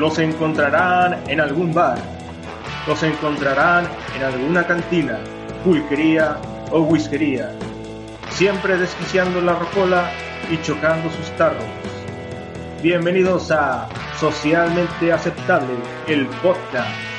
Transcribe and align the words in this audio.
Los 0.00 0.18
encontrarán 0.18 1.28
en 1.28 1.42
algún 1.42 1.74
bar. 1.74 1.98
Los 2.86 3.02
encontrarán 3.02 3.86
en 4.16 4.22
alguna 4.22 4.66
cantina, 4.66 5.18
pulquería 5.62 6.38
o 6.70 6.80
whiskería. 6.80 7.52
Siempre 8.30 8.78
desquiciando 8.78 9.42
la 9.42 9.56
rocola 9.56 10.10
y 10.50 10.56
chocando 10.62 11.10
sus 11.10 11.26
tarros. 11.36 11.62
Bienvenidos 12.82 13.50
a 13.50 13.90
Socialmente 14.18 15.12
Aceptable, 15.12 15.74
el 16.06 16.26
podcast. 16.42 17.09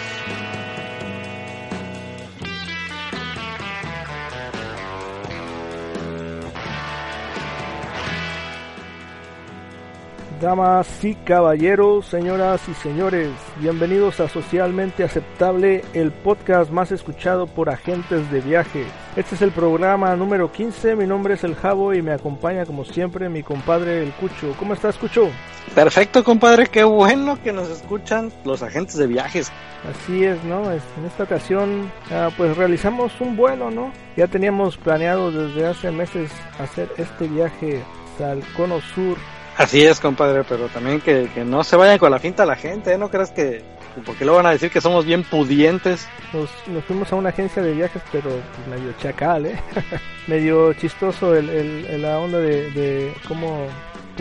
Damas 10.42 11.06
y 11.06 11.14
caballeros, 11.14 12.08
señoras 12.08 12.68
y 12.68 12.74
señores, 12.74 13.30
bienvenidos 13.60 14.20
a 14.20 14.28
Socialmente 14.28 15.04
Aceptable, 15.04 15.84
el 15.94 16.12
podcast 16.12 16.72
más 16.72 16.92
escuchado 16.92 17.46
por 17.46 17.70
agentes 17.70 18.32
de 18.32 18.42
viaje. 18.42 18.88
Este 19.16 19.36
es 19.36 19.44
el 19.44 19.52
programa 19.52 20.16
número 20.16 20.52
15, 20.52 20.96
mi 20.96 21.06
nombre 21.06 21.36
es 21.36 21.44
El 21.44 21.54
Jabo 21.54 21.94
y 21.94 22.02
me 22.02 22.14
acompaña 22.14 22.66
como 22.66 22.86
siempre 22.86 23.30
mi 23.30 23.44
compadre 23.44 24.02
El 24.02 24.14
Cucho. 24.14 24.56
¿Cómo 24.58 24.74
estás, 24.74 24.98
Cucho? 24.98 25.30
Perfecto, 25.76 26.24
compadre, 26.24 26.66
qué 26.66 26.84
bueno 26.84 27.38
que 27.44 27.54
nos 27.54 27.70
escuchan 27.70 28.32
los 28.44 28.64
agentes 28.64 28.98
de 28.98 29.06
viajes. 29.06 29.52
Así 29.88 30.24
es, 30.24 30.44
¿no? 30.44 30.72
En 30.72 31.06
esta 31.06 31.26
ocasión, 31.26 31.92
ah, 32.10 32.30
pues 32.36 32.58
realizamos 32.58 33.12
un 33.22 33.38
vuelo, 33.38 33.70
¿no? 33.70 33.92
Ya 34.18 34.26
teníamos 34.26 34.76
planeado 34.76 35.32
desde 35.32 35.68
hace 35.68 35.92
meses 35.92 36.32
hacer 36.58 36.90
este 36.98 37.28
viaje 37.28 37.84
hasta 38.10 38.32
el 38.34 38.44
Cono 38.56 38.82
Sur 38.96 39.20
Así 39.62 39.84
es, 39.84 40.00
compadre, 40.00 40.44
pero 40.44 40.68
también 40.70 41.00
que, 41.02 41.30
no 41.46 41.64
se 41.64 41.76
vayan 41.76 42.00
con 42.00 42.10
la 42.10 42.18
finta 42.18 42.48
la 42.48 42.56
gente, 42.56 42.94
¿eh? 42.94 42.98
¿no 42.98 43.10
creas 43.12 43.30
que, 43.30 43.62
porque 44.08 44.26
lo 44.26 44.34
van 44.34 44.48
a 44.48 44.52
decir 44.52 44.72
que 44.72 44.82
somos 44.82 45.06
bien 45.06 45.24
pudientes? 45.24 46.08
Nos, 46.34 46.50
fuimos 46.86 47.12
a 47.14 47.16
una 47.16 47.30
agencia 47.30 47.62
de 47.62 47.74
viajes, 47.74 48.02
pero 48.12 48.30
pues, 48.30 48.68
medio 48.68 48.92
chacal, 48.94 49.46
¿eh? 49.46 49.60
medio 50.28 50.74
chistoso 50.74 51.36
el, 51.36 51.48
el, 51.50 52.02
la 52.02 52.18
onda 52.18 52.40
de, 52.40 52.72
de 52.72 53.14
cómo 53.28 53.68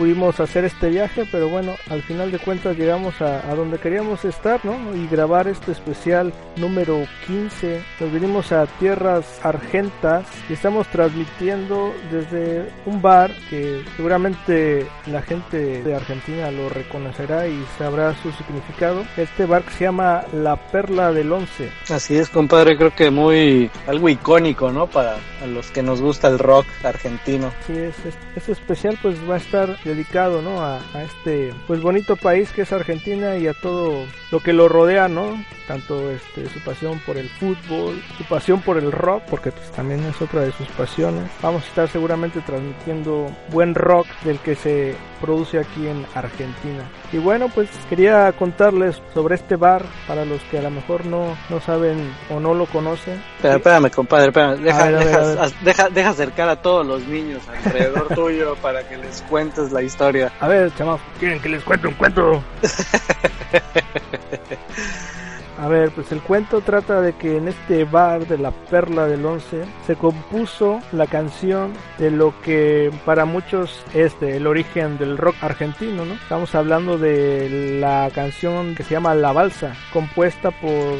pudimos 0.01 0.39
hacer 0.39 0.65
este 0.65 0.89
viaje, 0.89 1.27
pero 1.31 1.47
bueno, 1.47 1.75
al 1.87 2.01
final 2.01 2.31
de 2.31 2.39
cuentas 2.39 2.75
llegamos 2.75 3.21
a, 3.21 3.53
donde 3.53 3.77
queríamos 3.77 4.25
estar, 4.25 4.59
¿no? 4.65 4.95
Y 4.95 5.05
grabar 5.05 5.47
este 5.47 5.73
especial 5.73 6.33
número 6.57 7.05
15. 7.27 7.83
Nos 7.99 8.11
vinimos 8.11 8.51
a 8.51 8.65
tierras 8.79 9.39
argentas 9.43 10.25
y 10.49 10.53
estamos 10.53 10.87
transmitiendo 10.87 11.93
desde 12.11 12.67
un 12.87 12.99
bar 12.99 13.31
que 13.51 13.83
seguramente 13.95 14.87
la 15.05 15.21
gente 15.21 15.83
de 15.83 15.95
Argentina 15.95 16.49
lo 16.49 16.67
reconocerá 16.69 17.47
y 17.47 17.63
sabrá 17.77 18.15
su 18.23 18.31
significado. 18.31 19.05
Este 19.17 19.45
bar 19.45 19.61
que 19.61 19.73
se 19.73 19.83
llama 19.83 20.23
La 20.33 20.55
Perla 20.55 21.11
del 21.11 21.31
Once. 21.31 21.69
Así 21.91 22.17
es, 22.17 22.27
compadre, 22.29 22.75
creo 22.75 22.95
que 22.95 23.11
muy 23.11 23.69
algo 23.85 24.09
icónico, 24.09 24.71
¿no? 24.71 24.87
Para 24.87 25.17
los 25.47 25.69
que 25.69 25.83
nos 25.83 26.01
gusta 26.01 26.27
el 26.27 26.39
rock 26.39 26.65
argentino. 26.83 27.51
Sí, 27.67 27.73
es, 27.73 27.93
este 28.35 28.51
especial 28.51 28.97
pues 28.99 29.17
va 29.29 29.35
a 29.35 29.37
estar 29.37 29.77
dedicado 29.91 30.41
¿no? 30.41 30.63
a, 30.63 30.79
este 31.03 31.53
pues 31.67 31.81
bonito 31.81 32.15
país 32.15 32.51
que 32.51 32.63
es 32.63 32.71
Argentina 32.71 33.37
y 33.37 33.47
a 33.47 33.53
todo 33.53 34.05
lo 34.31 34.39
que 34.39 34.53
lo 34.53 34.67
rodea, 34.67 35.07
¿no? 35.07 35.43
Tanto 35.71 36.11
este, 36.11 36.49
su 36.49 36.59
pasión 36.65 36.99
por 37.05 37.15
el 37.15 37.29
fútbol, 37.29 38.03
su 38.17 38.25
pasión 38.25 38.59
por 38.59 38.77
el 38.77 38.91
rock, 38.91 39.23
porque 39.29 39.53
pues, 39.53 39.71
también 39.71 40.03
es 40.03 40.21
otra 40.21 40.41
de 40.41 40.51
sus 40.51 40.67
pasiones. 40.67 41.31
Vamos 41.41 41.63
a 41.63 41.67
estar 41.67 41.87
seguramente 41.87 42.41
transmitiendo 42.41 43.33
buen 43.53 43.73
rock 43.73 44.05
del 44.25 44.37
que 44.39 44.55
se 44.55 44.97
produce 45.21 45.59
aquí 45.59 45.87
en 45.87 46.05
Argentina. 46.13 46.83
Y 47.13 47.19
bueno, 47.19 47.47
pues 47.47 47.69
quería 47.89 48.33
contarles 48.33 49.01
sobre 49.13 49.35
este 49.35 49.55
bar 49.55 49.85
para 50.09 50.25
los 50.25 50.41
que 50.51 50.59
a 50.59 50.63
lo 50.63 50.71
mejor 50.71 51.05
no, 51.05 51.37
no 51.49 51.61
saben 51.61 52.13
o 52.29 52.41
no 52.41 52.53
lo 52.53 52.65
conocen. 52.65 53.23
Pero 53.41 53.55
espérame, 53.55 53.89
compadre, 53.91 54.27
espérame. 54.27 54.61
Deja, 54.61 55.89
deja, 55.89 56.09
acercar 56.09 56.49
a 56.49 56.61
todos 56.61 56.85
los 56.85 57.07
niños 57.07 57.43
alrededor 57.47 58.07
tuyo 58.13 58.57
para 58.61 58.85
que 58.89 58.97
les 58.97 59.21
cuentes 59.21 59.71
la 59.71 59.81
historia. 59.81 60.33
A 60.41 60.49
ver, 60.49 60.75
chamaco, 60.75 60.99
¿quieren 61.17 61.39
que 61.39 61.47
les 61.47 61.63
cuente 61.63 61.87
un 61.87 61.93
cuento? 61.93 62.43
A 65.61 65.67
ver, 65.67 65.91
pues 65.91 66.11
el 66.11 66.21
cuento 66.21 66.61
trata 66.61 67.01
de 67.01 67.13
que 67.13 67.37
en 67.37 67.47
este 67.47 67.83
bar 67.83 68.25
de 68.25 68.39
la 68.39 68.49
Perla 68.49 69.05
del 69.05 69.23
Once 69.23 69.63
se 69.85 69.95
compuso 69.95 70.81
la 70.91 71.05
canción 71.05 71.73
de 71.99 72.09
lo 72.09 72.33
que 72.41 72.91
para 73.05 73.25
muchos 73.25 73.83
es 73.93 74.15
el 74.21 74.47
origen 74.47 74.97
del 74.97 75.19
rock 75.19 75.35
argentino, 75.41 76.03
¿no? 76.03 76.15
Estamos 76.15 76.55
hablando 76.55 76.97
de 76.97 77.77
la 77.79 78.09
canción 78.15 78.73
que 78.73 78.81
se 78.81 78.95
llama 78.95 79.13
La 79.13 79.33
Balsa, 79.33 79.75
compuesta 79.93 80.49
por 80.49 80.97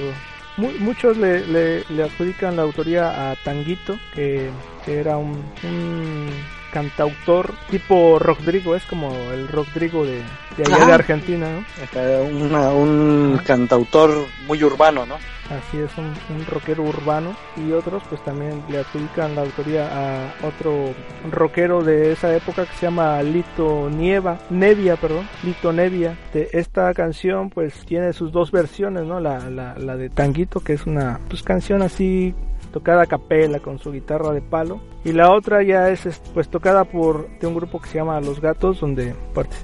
muchos 0.58 1.18
le, 1.18 1.84
adjudican 2.04 2.56
la 2.56 2.62
autoría 2.62 3.32
a 3.32 3.36
Tanguito, 3.38 3.98
que, 4.14 4.52
era 4.86 5.18
un 5.18 5.42
cantautor 6.72 7.54
tipo 7.70 8.18
Rodrigo, 8.20 8.76
es 8.76 8.84
como 8.86 9.12
el 9.32 9.48
Rodrigo 9.48 10.04
de, 10.06 10.24
de 10.58 10.64
allá 10.74 10.86
de 10.86 10.94
Argentina, 10.94 11.48
¿no? 11.52 12.74
un 12.74 13.40
cantautor 13.46 14.26
muy 14.48 14.64
urbano, 14.64 15.06
¿no? 15.06 15.16
Así 15.52 15.80
es, 15.80 15.92
un, 15.98 16.06
un, 16.06 16.46
rockero 16.46 16.84
urbano. 16.84 17.36
Y 17.58 17.74
otros 17.74 18.02
pues 18.10 18.24
también 18.24 18.64
le 18.70 18.80
adjudican 18.80 19.36
la 19.36 19.42
autoría 19.42 19.90
a 19.92 20.34
otro 20.48 20.94
rockero 21.30 21.84
de 21.84 22.14
esa 22.14 22.34
época 22.34 22.66
que 22.66 22.74
se 22.76 22.86
llama 22.86 23.22
Lito 23.22 23.90
Nieva, 23.90 24.40
Nevia, 24.50 24.96
perdón, 24.96 25.28
Lito 25.44 25.74
Nevia. 25.74 26.18
De 26.34 26.50
esta 26.54 26.94
canción 26.94 27.50
pues 27.50 27.86
tiene 27.86 28.14
sus 28.14 28.32
dos 28.32 28.52
versiones, 28.52 29.04
¿no? 29.04 29.20
La, 29.20 29.50
la, 29.50 29.76
la 29.78 29.98
de 29.98 30.10
Tanguito, 30.10 30.62
que 30.62 30.74
es 30.74 30.86
una 30.86 31.20
pues, 31.28 31.44
canción 31.44 31.82
así 31.82 32.34
tocada 32.72 33.04
a 33.04 33.08
capela 33.08 33.60
con 33.60 33.78
su 33.78 33.92
guitarra 33.92 34.32
de 34.32 34.42
palo 34.42 34.80
y 35.04 35.14
la 35.14 35.32
otra 35.32 35.64
ya 35.64 35.90
es 35.90 36.02
pues 36.34 36.50
tocada 36.50 36.84
por 36.84 37.28
de 37.40 37.48
un 37.48 37.56
grupo 37.56 37.82
que 37.82 37.90
se 37.90 37.98
llama 37.98 38.20
Los 38.22 38.40
Gatos 38.40 38.80
donde 38.80 39.16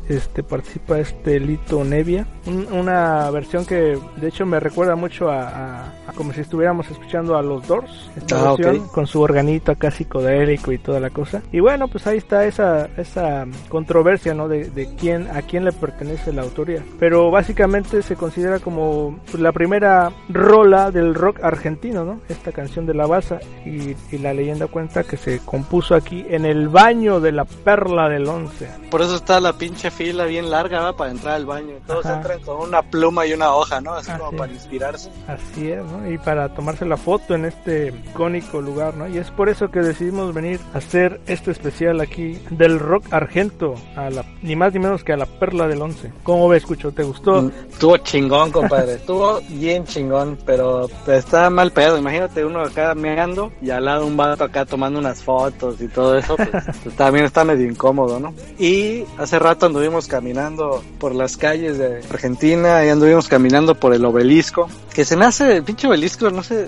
este 0.10 0.44
participa 0.44 1.00
este 1.00 1.40
Lito 1.40 1.84
Nevia. 1.84 2.26
Una 2.72 3.30
versión 3.30 3.66
que 3.66 3.98
de 4.18 4.28
hecho 4.28 4.46
me 4.46 4.60
recuerda 4.60 4.96
mucho 4.96 5.30
a, 5.30 5.94
como 6.16 6.34
si 6.34 6.42
estuviéramos 6.42 6.90
escuchando 6.90 7.38
a 7.38 7.44
los 7.44 7.68
Doors 7.68 8.10
esta 8.16 8.40
ah, 8.40 8.56
versión 8.58 8.88
con 8.88 9.06
su 9.06 9.22
organito 9.22 9.72
acá 9.72 9.92
psicodélico 9.92 10.72
y 10.72 10.80
toda 10.80 11.00
la 11.00 11.12
cosa. 11.12 11.44
Y 11.52 11.60
bueno 11.60 11.88
pues 11.88 12.08
ahí 12.08 12.18
está 12.18 12.46
esa 12.46 12.90
esa 12.98 13.46
controversia 13.70 14.34
no 14.34 14.48
de, 14.48 14.70
de 14.70 14.96
quién 14.96 15.28
a 15.28 15.44
quién 15.44 15.66
le 15.66 15.72
pertenece 15.72 16.34
la 16.34 16.42
autoría. 16.42 16.84
Pero 17.00 17.30
básicamente 17.30 18.02
se 18.02 18.16
considera 18.16 18.60
como 18.60 19.20
pues, 19.30 19.42
la 19.42 19.52
primera 19.52 20.12
rola 20.30 20.90
del 20.90 21.14
rock 21.14 21.44
argentino 21.44 22.04
no 22.04 22.22
esta 22.28 22.52
canción 22.52 22.88
de 22.88 22.96
la 22.96 23.06
balsa 23.06 23.40
y, 23.66 23.96
y 24.12 24.18
la 24.18 24.34
leyenda 24.34 24.68
cuenta 24.68 25.04
que 25.04 25.18
se 25.18 25.27
compuso 25.46 25.96
aquí 25.96 26.26
en 26.30 26.46
el 26.46 26.70
baño 26.70 27.20
de 27.20 27.32
la 27.32 27.46
perla 27.46 28.10
del 28.10 28.28
once. 28.28 28.70
Por 28.90 29.02
eso 29.02 29.16
está 29.16 29.40
la 29.40 29.54
pinche 29.54 29.92
fila 29.92 30.26
bien 30.26 30.50
larga 30.50 30.82
¿va? 30.82 30.96
para 30.96 31.12
entrar 31.12 31.36
al 31.36 31.46
baño. 31.46 31.76
Todos 31.86 32.06
entran 32.06 32.40
con 32.42 32.68
una 32.68 32.82
pluma 32.82 33.26
y 33.26 33.34
una 33.34 33.54
hoja, 33.54 33.82
¿no? 33.82 33.94
Así, 33.94 34.12
como 34.12 34.38
para 34.38 34.52
inspirarse. 34.52 35.10
Así 35.28 35.72
es, 35.72 35.84
¿no? 35.86 36.10
Y 36.10 36.18
para 36.18 36.54
tomarse 36.54 36.86
la 36.86 36.98
foto 36.98 37.36
en 37.36 37.46
este 37.46 37.94
icónico 38.10 38.62
lugar, 38.62 38.96
¿no? 38.96 39.08
Y 39.08 39.18
es 39.18 39.32
por 39.32 39.50
eso 39.50 39.70
que 39.70 39.80
decidimos 39.80 40.34
venir 40.34 40.60
a 40.74 40.78
hacer 40.78 41.22
este 41.28 41.52
especial 41.52 42.02
aquí 42.02 42.40
del 42.50 42.80
rock 42.80 43.06
argento, 43.12 43.76
a 43.96 44.10
la, 44.10 44.26
ni 44.42 44.56
más 44.56 44.74
ni 44.74 44.80
menos 44.80 45.04
que 45.04 45.14
a 45.14 45.18
la 45.18 45.26
perla 45.26 45.68
del 45.68 45.82
once. 45.82 46.12
¿Cómo 46.24 46.48
ves, 46.48 46.64
escucho? 46.64 46.92
¿Te 46.92 47.04
gustó? 47.04 47.44
Mm, 47.44 47.52
estuvo 47.72 47.98
chingón, 47.98 48.52
compadre. 48.52 48.94
Estuvo 49.08 49.40
bien 49.50 49.86
chingón, 49.86 50.38
pero 50.46 50.90
está 51.08 51.50
mal 51.50 51.72
pedo. 51.72 51.98
Imagínate 51.98 52.44
uno 52.44 52.62
acá 52.62 52.94
meando 52.96 53.52
y 53.62 53.70
al 53.70 53.86
lado 53.86 54.06
un 54.06 54.18
vato 54.18 54.44
acá 54.44 54.66
tomando 54.66 55.00
unas 55.18 55.24
fotos 55.24 55.82
y 55.82 55.88
todo 55.88 56.18
eso, 56.18 56.36
pues, 56.36 56.50
pues, 56.84 56.96
también 56.96 57.26
está 57.26 57.44
medio 57.44 57.70
incómodo, 57.70 58.20
¿no? 58.20 58.34
Y 58.58 59.04
hace 59.18 59.40
rato 59.40 59.66
anduvimos 59.66 60.08
caminando 60.08 60.84
por 61.00 61.16
las 61.16 61.38
calles 61.38 61.78
de 61.78 62.02
Argentina 62.10 62.86
y 62.86 62.90
anduvimos 62.90 63.28
caminando 63.28 63.76
por 63.76 63.94
el 63.94 64.04
obelisco, 64.06 64.70
que 64.94 65.06
se 65.06 65.16
me 65.16 65.26
hace 65.26 65.58
el 65.58 65.64
pinche 65.64 65.88
obelisco, 65.88 66.30
no 66.30 66.44
sé, 66.44 66.68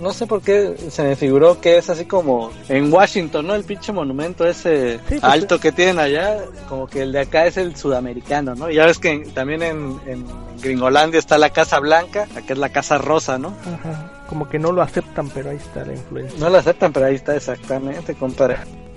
no, 0.00 0.12
sé 0.12 0.26
por 0.26 0.42
qué 0.42 0.76
se 0.90 1.02
me 1.02 1.16
figuró 1.16 1.60
que 1.60 1.78
es 1.78 1.90
así 1.90 2.04
como 2.04 2.50
en 2.68 2.92
Washington, 2.92 3.46
¿no? 3.46 3.54
El 3.54 3.64
pinche 3.64 3.92
monumento 3.92 4.46
ese 4.46 5.00
pues, 5.08 5.22
alto 5.22 5.58
que 5.58 5.72
tienen 5.72 5.98
allá, 5.98 6.38
como 6.68 6.86
que 6.86 7.02
el 7.02 7.12
de 7.12 7.20
acá 7.20 7.46
es 7.46 7.56
el 7.56 7.76
sudamericano, 7.76 8.54
¿no? 8.54 8.70
Y 8.70 8.76
ya 8.76 8.86
ves 8.86 8.98
que 8.98 9.18
también 9.34 9.62
en, 9.62 10.00
en 10.06 10.24
Gringolandia 10.62 11.18
está 11.18 11.38
la 11.38 11.50
Casa 11.50 11.80
Blanca, 11.80 12.26
acá 12.36 12.52
es 12.52 12.58
la 12.58 12.70
Casa 12.70 12.98
Rosa, 12.98 13.38
¿no? 13.38 13.54
Ajá 13.66 14.10
como 14.34 14.48
que 14.48 14.58
no 14.58 14.72
lo 14.72 14.82
aceptan, 14.82 15.30
pero 15.30 15.50
ahí 15.50 15.58
está 15.58 15.84
la 15.84 15.92
influencia. 15.92 16.40
No 16.40 16.50
lo 16.50 16.58
aceptan, 16.58 16.92
pero 16.92 17.06
ahí 17.06 17.14
está 17.14 17.36
exactamente, 17.36 18.16
compadre. 18.16 18.56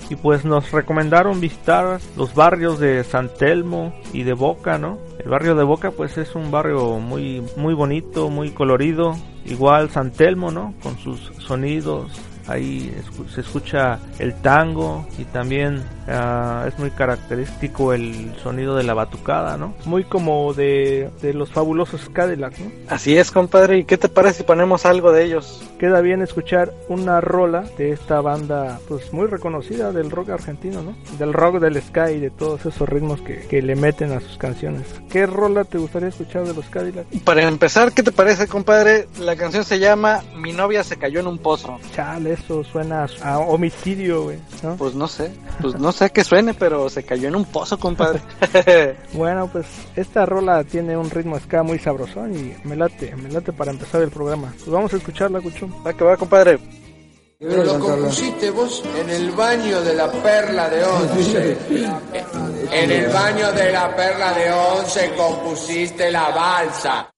Y 0.09 0.15
pues 0.15 0.45
nos 0.45 0.71
recomendaron 0.71 1.39
visitar 1.39 1.99
los 2.15 2.33
barrios 2.33 2.79
de 2.79 3.03
San 3.03 3.29
Telmo 3.29 3.93
y 4.13 4.23
de 4.23 4.33
Boca, 4.33 4.79
¿no? 4.79 4.97
El 5.19 5.29
barrio 5.29 5.53
de 5.53 5.63
Boca 5.63 5.91
pues 5.91 6.17
es 6.17 6.33
un 6.33 6.49
barrio 6.49 6.97
muy 6.97 7.43
muy 7.55 7.75
bonito, 7.75 8.31
muy 8.31 8.49
colorido. 8.49 9.15
Igual 9.45 9.91
San 9.91 10.09
Telmo, 10.09 10.49
¿no? 10.49 10.73
Con 10.81 10.97
sus 10.97 11.31
sonidos 11.37 12.11
ahí 12.47 12.93
se 13.33 13.41
escucha 13.41 13.99
el 14.19 14.33
tango 14.35 15.07
y 15.17 15.25
también 15.25 15.83
ah, 16.07 16.65
es 16.67 16.77
muy 16.79 16.91
característico 16.91 17.93
el 17.93 18.33
sonido 18.41 18.75
de 18.75 18.83
la 18.83 18.93
batucada, 18.93 19.57
¿no? 19.57 19.73
Muy 19.85 20.03
como 20.03 20.53
de, 20.53 21.09
de 21.21 21.33
los 21.33 21.51
fabulosos 21.51 22.09
Cadillac, 22.09 22.57
¿no? 22.59 22.71
Así 22.89 23.17
es, 23.17 23.31
compadre. 23.31 23.79
¿Y 23.79 23.83
qué 23.83 23.97
te 23.97 24.09
parece 24.09 24.39
si 24.39 24.43
ponemos 24.43 24.85
algo 24.85 25.11
de 25.11 25.25
ellos? 25.25 25.63
Queda 25.79 26.01
bien 26.01 26.21
escuchar 26.21 26.73
una 26.87 27.21
rola 27.21 27.63
de 27.77 27.91
esta 27.91 28.21
banda, 28.21 28.79
pues 28.87 29.13
muy 29.13 29.27
reconocida 29.27 29.91
del 29.91 30.09
rock 30.09 30.29
argentino, 30.29 30.81
¿no? 30.81 30.95
Del 31.17 31.33
rock, 31.33 31.59
del 31.59 31.81
sky, 31.81 32.19
de 32.19 32.31
todos 32.31 32.65
esos 32.65 32.87
ritmos 32.87 33.21
que, 33.21 33.47
que 33.47 33.61
le 33.61 33.75
meten 33.75 34.11
a 34.11 34.19
sus 34.19 34.37
canciones. 34.37 34.85
¿Qué 35.09 35.25
rola 35.25 35.63
te 35.63 35.77
gustaría 35.77 36.09
escuchar 36.09 36.45
de 36.45 36.53
los 36.53 36.65
Cadillac? 36.65 37.05
Para 37.23 37.47
empezar, 37.47 37.91
¿qué 37.91 38.03
te 38.03 38.11
parece, 38.11 38.47
compadre? 38.47 39.07
La 39.19 39.35
canción 39.35 39.63
se 39.63 39.79
llama 39.79 40.21
Mi 40.35 40.53
novia 40.53 40.83
se 40.83 40.97
cayó 40.97 41.19
en 41.19 41.27
un 41.27 41.37
pozo. 41.37 41.77
Chale, 41.93 42.36
eso 42.37 42.63
suena 42.63 43.07
a 43.21 43.39
homicidio, 43.39 44.23
güey, 44.23 44.39
¿no? 44.63 44.75
Pues 44.75 44.95
no 44.95 45.07
sé, 45.07 45.31
pues 45.61 45.79
no 45.79 45.91
sé 45.91 46.09
qué 46.09 46.23
suene, 46.23 46.53
pero 46.53 46.89
se 46.89 47.03
cayó 47.03 47.27
en 47.27 47.35
un 47.35 47.45
pozo, 47.45 47.79
compadre. 47.79 48.21
bueno, 49.13 49.47
pues 49.51 49.65
esta 49.95 50.25
rola 50.25 50.63
tiene 50.63 50.97
un 50.97 51.09
ritmo 51.09 51.39
ska 51.39 51.63
muy 51.63 51.79
sabrosón 51.79 52.35
y 52.35 52.55
me 52.67 52.75
late, 52.75 53.15
me 53.15 53.29
late 53.29 53.53
para 53.53 53.71
empezar 53.71 54.01
el 54.01 54.09
programa. 54.09 54.53
Pues 54.57 54.69
vamos 54.69 54.93
a 54.93 54.97
escucharla, 54.97 55.41
Cuchón. 55.41 55.73
Va 55.85 55.93
que 55.93 56.03
va, 56.03 56.17
compadre. 56.17 56.59
Pero 57.39 57.63
lo 57.63 57.79
compusiste 57.79 58.49
vos 58.49 58.83
en 58.99 59.09
el 59.11 59.31
baño 59.31 59.81
de 59.81 59.93
la 59.93 60.11
perla 60.11 60.69
de 60.69 60.83
once. 60.83 61.57
En 62.69 62.91
el 62.91 63.07
baño 63.13 63.51
de 63.53 63.71
la 63.71 63.95
perla 63.95 64.33
de 64.33 64.51
once 64.51 65.13
compusiste 65.15 66.11
la 66.11 66.29
balsa. 66.31 67.09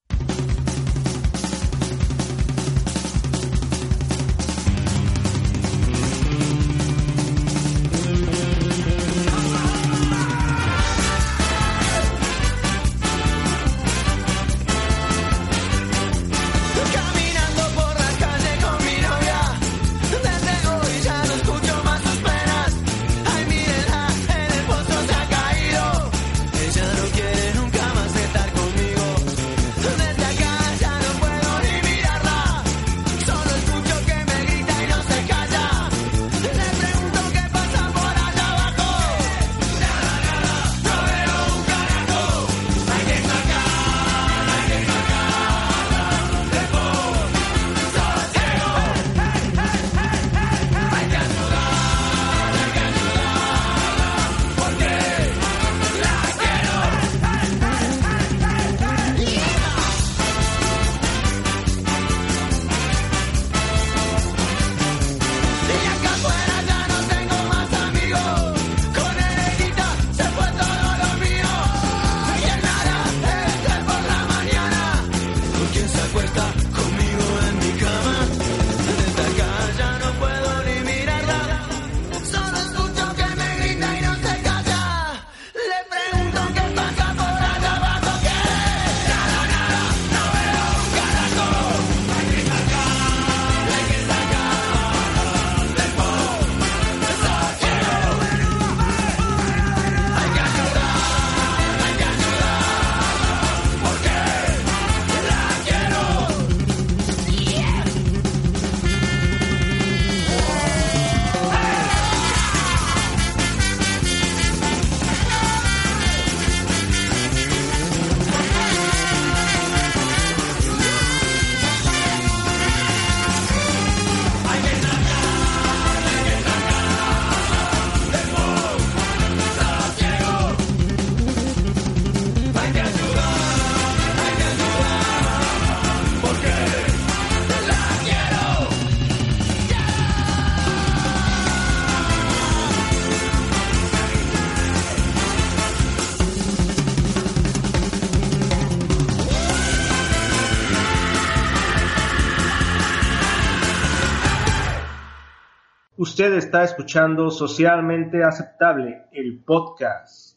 Usted 156.20 156.34
está 156.34 156.66
escuchando 156.66 157.32
Socialmente 157.32 158.26
Aceptable, 158.26 159.06
el 159.14 159.42
podcast. 159.42 160.36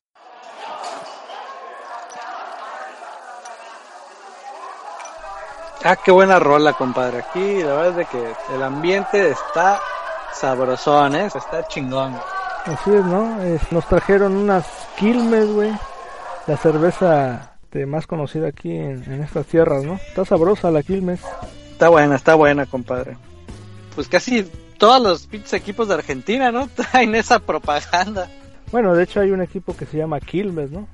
Ah, 5.83 5.97
qué 6.05 6.13
buena 6.13 6.39
rola, 6.39 6.75
compadre. 6.75 7.19
Aquí 7.19 7.65
la 7.65 7.75
verdad 7.75 7.89
es 7.89 7.97
de 7.97 8.05
que 8.05 8.33
el 8.55 8.63
ambiente 8.63 9.31
está 9.31 9.81
sabrosón, 10.33 11.17
¿eh? 11.17 11.27
Está 11.27 11.67
chingón. 11.67 12.15
Así 12.65 12.95
es, 12.95 13.05
¿no? 13.05 13.39
nos 13.73 13.85
trajeron 13.89 14.37
unas 14.37 14.65
Quilmes, 14.97 15.49
güey. 15.49 15.73
La 16.47 16.57
cerveza 16.59 17.57
de 17.73 17.87
más 17.87 18.07
conocida 18.07 18.47
aquí 18.47 18.71
en, 18.71 19.03
en 19.13 19.25
estas 19.25 19.47
tierras, 19.47 19.83
¿no? 19.83 19.95
Está 19.95 20.25
sabrosa 20.25 20.71
la 20.71 20.85
Quilmes. 20.85 21.23
Está 21.73 21.89
buena, 21.89 22.15
está 22.15 22.37
buena, 22.37 22.67
compadre. 22.67 23.17
Pues 23.97 24.07
casi 24.07 24.49
todos 24.79 25.01
los 25.03 25.27
pinches 25.27 25.53
equipos 25.55 25.89
de 25.89 25.95
Argentina, 25.95 26.51
¿no? 26.51 26.69
Traen 26.75 27.15
esa 27.15 27.39
propaganda. 27.39 28.31
Bueno, 28.71 28.95
de 28.95 29.05
hecho 29.05 29.21
hay 29.21 29.31
un 29.31 29.43
equipo 29.43 29.77
que 29.77 29.87
se 29.87 29.99
llama 29.99 30.21
Quilmes, 30.21 30.71
¿no? 30.71 30.89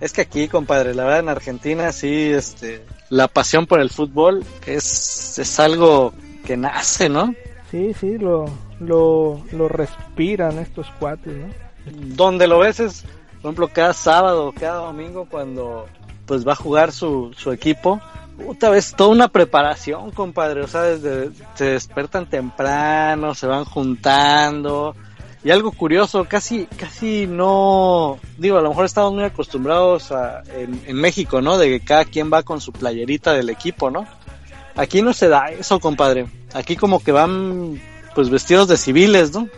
Es 0.00 0.12
que 0.12 0.22
aquí, 0.22 0.48
compadre, 0.48 0.94
la 0.94 1.04
verdad 1.04 1.20
en 1.20 1.28
Argentina 1.28 1.92
sí, 1.92 2.32
este, 2.32 2.82
la 3.10 3.28
pasión 3.28 3.66
por 3.66 3.80
el 3.80 3.90
fútbol 3.90 4.44
es, 4.66 5.38
es 5.38 5.60
algo 5.60 6.14
que 6.44 6.56
nace, 6.56 7.08
¿no? 7.08 7.34
Sí, 7.70 7.94
sí, 8.00 8.18
lo, 8.18 8.46
lo, 8.80 9.42
lo 9.52 9.68
respiran 9.68 10.58
estos 10.58 10.88
cuates, 10.98 11.34
¿no? 11.34 11.46
Donde 12.16 12.46
lo 12.46 12.58
ves 12.58 12.80
es, 12.80 13.02
por 13.42 13.50
ejemplo, 13.50 13.68
cada 13.72 13.92
sábado, 13.92 14.52
cada 14.58 14.86
domingo 14.86 15.26
cuando 15.30 15.86
pues 16.30 16.46
va 16.46 16.52
a 16.52 16.54
jugar 16.54 16.92
su, 16.92 17.34
su 17.36 17.50
equipo, 17.50 18.00
Puta 18.46 18.70
vez, 18.70 18.94
toda 18.96 19.10
una 19.10 19.26
preparación, 19.26 20.12
compadre. 20.12 20.62
O 20.62 20.68
sea, 20.68 20.82
desde 20.82 21.30
se 21.54 21.64
despertan 21.64 22.30
temprano, 22.30 23.34
se 23.34 23.48
van 23.48 23.64
juntando. 23.64 24.94
Y 25.42 25.50
algo 25.50 25.72
curioso, 25.72 26.24
casi, 26.28 26.66
casi 26.66 27.26
no, 27.26 28.20
digo, 28.38 28.58
a 28.58 28.62
lo 28.62 28.68
mejor 28.68 28.84
estamos 28.84 29.12
muy 29.12 29.24
acostumbrados 29.24 30.12
a, 30.12 30.44
en, 30.54 30.94
México, 30.94 31.42
¿no? 31.42 31.58
De 31.58 31.68
que 31.68 31.84
cada 31.84 32.04
quien 32.04 32.30
va 32.32 32.44
con 32.44 32.60
su 32.60 32.70
playerita 32.72 33.32
del 33.32 33.50
equipo, 33.50 33.90
¿no? 33.90 34.06
Aquí 34.76 35.02
no 35.02 35.12
se 35.12 35.28
da 35.28 35.46
eso, 35.48 35.80
compadre. 35.80 36.26
Aquí 36.54 36.76
como 36.76 37.02
que 37.02 37.10
van, 37.10 37.82
pues 38.14 38.30
vestidos 38.30 38.68
de 38.68 38.76
civiles, 38.76 39.32
¿no? 39.32 39.48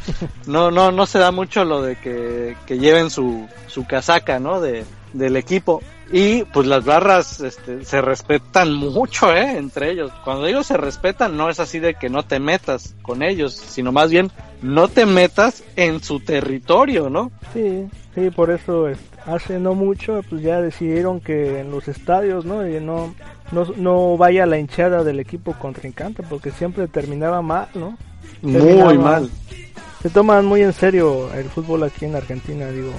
no, 0.46 0.70
no, 0.70 0.92
no 0.92 1.04
se 1.04 1.18
da 1.18 1.30
mucho 1.30 1.64
lo 1.66 1.82
de 1.82 1.96
que, 1.96 2.56
que 2.64 2.78
lleven 2.78 3.10
su, 3.10 3.46
su 3.66 3.86
casaca, 3.86 4.40
¿no? 4.40 4.58
De, 4.58 4.84
del 5.12 5.36
equipo. 5.36 5.82
Y 6.10 6.44
pues 6.44 6.66
las 6.66 6.84
barras 6.84 7.40
este, 7.40 7.84
se 7.84 8.02
respetan 8.02 8.74
mucho, 8.74 9.34
¿eh? 9.34 9.56
Entre 9.56 9.90
ellos. 9.90 10.12
Cuando 10.24 10.44
digo 10.44 10.62
se 10.62 10.76
respetan, 10.76 11.36
no 11.36 11.48
es 11.48 11.58
así 11.58 11.78
de 11.78 11.94
que 11.94 12.10
no 12.10 12.22
te 12.22 12.38
metas 12.38 12.94
con 13.00 13.22
ellos, 13.22 13.54
sino 13.54 13.92
más 13.92 14.10
bien 14.10 14.30
no 14.60 14.88
te 14.88 15.06
metas 15.06 15.64
en 15.76 16.02
su 16.02 16.20
territorio, 16.20 17.08
¿no? 17.08 17.30
Sí, 17.54 17.88
sí, 18.14 18.30
por 18.30 18.50
eso 18.50 18.88
este, 18.88 19.18
hace 19.24 19.58
no 19.58 19.74
mucho 19.74 20.20
pues 20.28 20.42
ya 20.42 20.60
decidieron 20.60 21.20
que 21.20 21.60
en 21.60 21.70
los 21.70 21.88
estadios, 21.88 22.44
¿no? 22.44 22.68
Y 22.68 22.78
no, 22.78 23.14
no, 23.50 23.64
no 23.76 24.16
vaya 24.18 24.44
la 24.44 24.58
hinchada 24.58 25.04
del 25.04 25.18
equipo 25.18 25.54
contrincante 25.54 26.22
porque 26.22 26.50
siempre 26.50 26.88
terminaba 26.88 27.40
mal, 27.40 27.68
¿no? 27.74 27.96
Muy 28.42 28.98
mal. 28.98 29.30
Se 30.02 30.10
toman 30.10 30.44
muy 30.44 30.62
en 30.62 30.72
serio 30.72 31.32
el 31.32 31.44
fútbol 31.44 31.84
aquí 31.84 32.04
en 32.04 32.16
Argentina, 32.16 32.66
digo. 32.68 32.90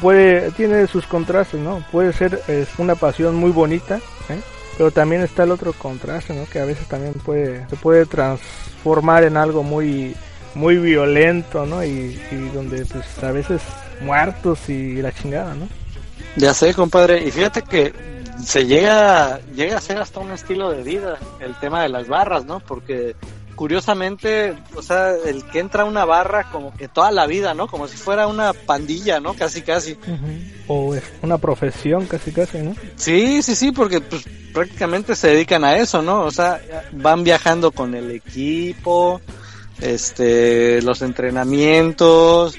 Puede, 0.00 0.50
tiene 0.52 0.86
sus 0.86 1.06
contrastes, 1.06 1.60
¿no? 1.60 1.84
Puede 1.90 2.12
ser 2.12 2.42
es 2.48 2.68
una 2.78 2.94
pasión 2.94 3.34
muy 3.34 3.50
bonita, 3.50 3.96
¿eh? 4.28 4.40
pero 4.76 4.90
también 4.90 5.22
está 5.22 5.44
el 5.44 5.50
otro 5.50 5.72
contraste, 5.72 6.34
¿no? 6.34 6.46
Que 6.46 6.60
a 6.60 6.64
veces 6.64 6.86
también 6.86 7.14
puede, 7.14 7.68
se 7.68 7.76
puede 7.76 8.06
transformar 8.06 9.24
en 9.24 9.36
algo 9.36 9.62
muy, 9.62 10.14
muy 10.54 10.76
violento, 10.76 11.66
¿no? 11.66 11.84
Y, 11.84 12.20
y 12.30 12.50
donde 12.54 12.84
pues 12.86 13.22
a 13.22 13.32
veces 13.32 13.62
muertos 14.00 14.68
y 14.68 15.02
la 15.02 15.12
chingada, 15.12 15.54
¿no? 15.54 15.68
Ya 16.36 16.54
sé, 16.54 16.74
compadre. 16.74 17.26
Y 17.26 17.30
fíjate 17.30 17.62
que 17.62 17.92
se 18.44 18.66
llega, 18.66 19.40
llega 19.54 19.76
a 19.76 19.80
ser 19.80 19.98
hasta 19.98 20.20
un 20.20 20.32
estilo 20.32 20.70
de 20.70 20.82
vida 20.82 21.18
el 21.40 21.54
tema 21.56 21.82
de 21.82 21.88
las 21.88 22.08
barras, 22.08 22.44
¿no? 22.44 22.60
Porque 22.60 23.14
curiosamente, 23.60 24.56
o 24.74 24.80
sea, 24.80 25.12
el 25.26 25.44
que 25.44 25.58
entra 25.58 25.82
a 25.82 25.84
una 25.84 26.06
barra 26.06 26.50
como 26.50 26.74
que 26.74 26.88
toda 26.88 27.10
la 27.10 27.26
vida, 27.26 27.52
¿no? 27.52 27.66
Como 27.66 27.88
si 27.88 27.98
fuera 27.98 28.26
una 28.26 28.54
pandilla, 28.54 29.20
¿no? 29.20 29.34
Casi, 29.34 29.60
casi. 29.60 29.98
O 30.66 30.94
es 30.94 31.02
una 31.20 31.36
profesión 31.36 32.06
casi 32.06 32.32
casi, 32.32 32.56
¿no? 32.56 32.74
Sí, 32.96 33.42
sí, 33.42 33.54
sí, 33.54 33.70
porque 33.70 34.00
pues 34.00 34.24
prácticamente 34.54 35.14
se 35.14 35.28
dedican 35.28 35.62
a 35.64 35.76
eso, 35.76 36.00
¿no? 36.00 36.22
O 36.22 36.30
sea, 36.30 36.58
van 36.92 37.22
viajando 37.22 37.70
con 37.70 37.94
el 37.94 38.12
equipo, 38.12 39.20
este, 39.78 40.80
los 40.80 41.02
entrenamientos, 41.02 42.56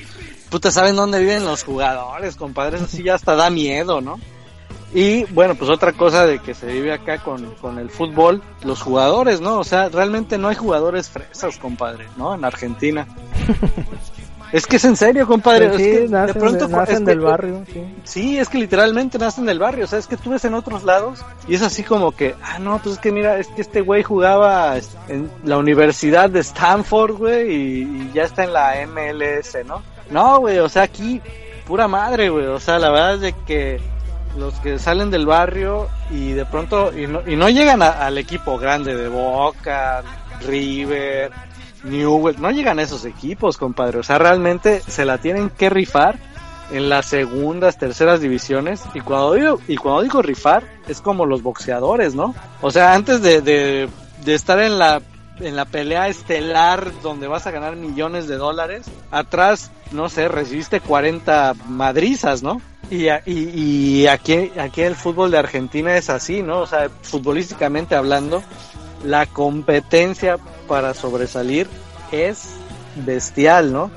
puta, 0.51 0.69
¿saben 0.69 0.95
dónde 0.95 1.19
viven 1.19 1.45
los 1.45 1.63
jugadores, 1.63 2.35
compadre? 2.35 2.77
Eso 2.77 2.85
sí 2.85 3.01
ya 3.01 3.15
hasta 3.15 3.35
da 3.35 3.49
miedo, 3.49 4.01
¿no? 4.01 4.19
Y 4.93 5.23
bueno, 5.33 5.55
pues 5.55 5.69
otra 5.69 5.93
cosa 5.93 6.25
de 6.25 6.39
que 6.39 6.53
se 6.53 6.65
vive 6.67 6.91
acá 6.91 7.19
con, 7.19 7.55
con 7.55 7.79
el 7.79 7.89
fútbol, 7.89 8.41
los 8.63 8.81
jugadores, 8.81 9.39
¿no? 9.39 9.59
O 9.59 9.63
sea, 9.63 9.87
realmente 9.89 10.37
no 10.37 10.49
hay 10.49 10.55
jugadores 10.55 11.09
fresas, 11.09 11.57
compadre, 11.57 12.07
¿no? 12.17 12.35
En 12.35 12.43
Argentina. 12.43 13.07
es 14.51 14.67
que 14.67 14.75
es 14.75 14.83
en 14.85 14.97
serio, 14.97 15.25
compadre. 15.27 15.69
Pues 15.69 15.79
es 15.79 15.85
sí, 15.85 15.91
que 16.03 16.09
nacen, 16.09 16.41
de- 16.41 16.65
es 16.65 16.69
nacen 16.69 17.05
del 17.05 17.19
barrio, 17.21 17.63
sí. 17.71 17.95
Sí, 18.03 18.37
es 18.37 18.49
que 18.49 18.57
literalmente 18.57 19.17
nacen 19.17 19.45
del 19.45 19.59
barrio, 19.59 19.85
o 19.85 19.87
sea, 19.87 19.97
es 19.99 20.07
que 20.07 20.17
tú 20.17 20.31
ves 20.31 20.43
en 20.43 20.55
otros 20.55 20.83
lados 20.83 21.23
y 21.47 21.55
es 21.55 21.61
así 21.61 21.83
como 21.83 22.11
que, 22.11 22.35
ah, 22.43 22.59
no, 22.59 22.77
pues 22.79 22.95
es 22.95 23.01
que 23.01 23.13
mira, 23.13 23.39
es 23.39 23.47
que 23.47 23.61
este 23.61 23.79
güey 23.79 24.03
jugaba 24.03 24.75
en 25.07 25.31
la 25.45 25.57
Universidad 25.57 26.29
de 26.29 26.41
Stanford, 26.41 27.13
güey, 27.17 27.49
y, 27.49 27.81
y 27.83 28.11
ya 28.13 28.23
está 28.23 28.43
en 28.43 28.51
la 28.51 28.73
MLS, 28.87 29.57
¿no? 29.65 29.81
No, 30.09 30.39
güey, 30.39 30.59
o 30.59 30.67
sea, 30.67 30.81
aquí, 30.83 31.21
pura 31.65 31.87
madre, 31.87 32.29
güey, 32.29 32.47
o 32.47 32.59
sea, 32.59 32.77
la 32.77 32.89
verdad 32.89 33.13
es 33.15 33.21
de 33.21 33.33
que 33.47 33.79
los 34.37 34.53
que 34.59 34.79
salen 34.79 35.11
del 35.11 35.25
barrio 35.25 35.87
y 36.09 36.31
de 36.31 36.45
pronto, 36.45 36.97
y 36.97 37.07
no, 37.07 37.21
y 37.27 37.35
no 37.35 37.49
llegan 37.49 37.81
al 37.81 38.17
equipo 38.17 38.57
grande 38.57 38.95
de 38.95 39.07
Boca, 39.07 40.03
River, 40.47 41.31
Newell, 41.83 42.39
no 42.39 42.51
llegan 42.51 42.79
a 42.79 42.83
esos 42.83 43.05
equipos, 43.05 43.57
compadre, 43.57 43.99
o 43.99 44.03
sea, 44.03 44.17
realmente 44.17 44.81
se 44.81 45.05
la 45.05 45.17
tienen 45.17 45.49
que 45.49 45.69
rifar 45.69 46.19
en 46.71 46.89
las 46.89 47.05
segundas, 47.07 47.77
terceras 47.77 48.21
divisiones. 48.21 48.81
Y 48.93 49.01
cuando 49.01 49.33
digo, 49.33 49.59
y 49.67 49.75
cuando 49.75 50.03
digo 50.03 50.21
rifar, 50.21 50.63
es 50.87 51.01
como 51.01 51.25
los 51.25 51.43
boxeadores, 51.43 52.15
¿no? 52.15 52.33
O 52.61 52.71
sea, 52.71 52.93
antes 52.93 53.21
de, 53.21 53.41
de, 53.41 53.89
de 54.23 54.33
estar 54.33 54.59
en 54.59 54.79
la, 54.79 55.01
en 55.41 55.55
la 55.55 55.65
pelea 55.65 56.07
estelar 56.07 56.91
donde 57.01 57.27
vas 57.27 57.47
a 57.47 57.51
ganar 57.51 57.75
millones 57.75 58.27
de 58.27 58.37
dólares, 58.37 58.85
atrás, 59.11 59.71
no 59.91 60.09
sé, 60.09 60.27
recibiste 60.27 60.79
40 60.79 61.53
madrizas, 61.67 62.43
¿no? 62.43 62.61
Y, 62.89 63.07
y 63.25 64.07
aquí, 64.07 64.51
aquí 64.59 64.81
el 64.81 64.95
fútbol 64.95 65.31
de 65.31 65.37
Argentina 65.37 65.95
es 65.95 66.09
así, 66.09 66.41
¿no? 66.41 66.59
O 66.59 66.67
sea, 66.67 66.89
futbolísticamente 67.01 67.95
hablando, 67.95 68.43
la 69.03 69.25
competencia 69.25 70.37
para 70.67 70.93
sobresalir 70.93 71.67
es 72.11 72.49
bestial, 72.95 73.71
¿no? 73.71 73.91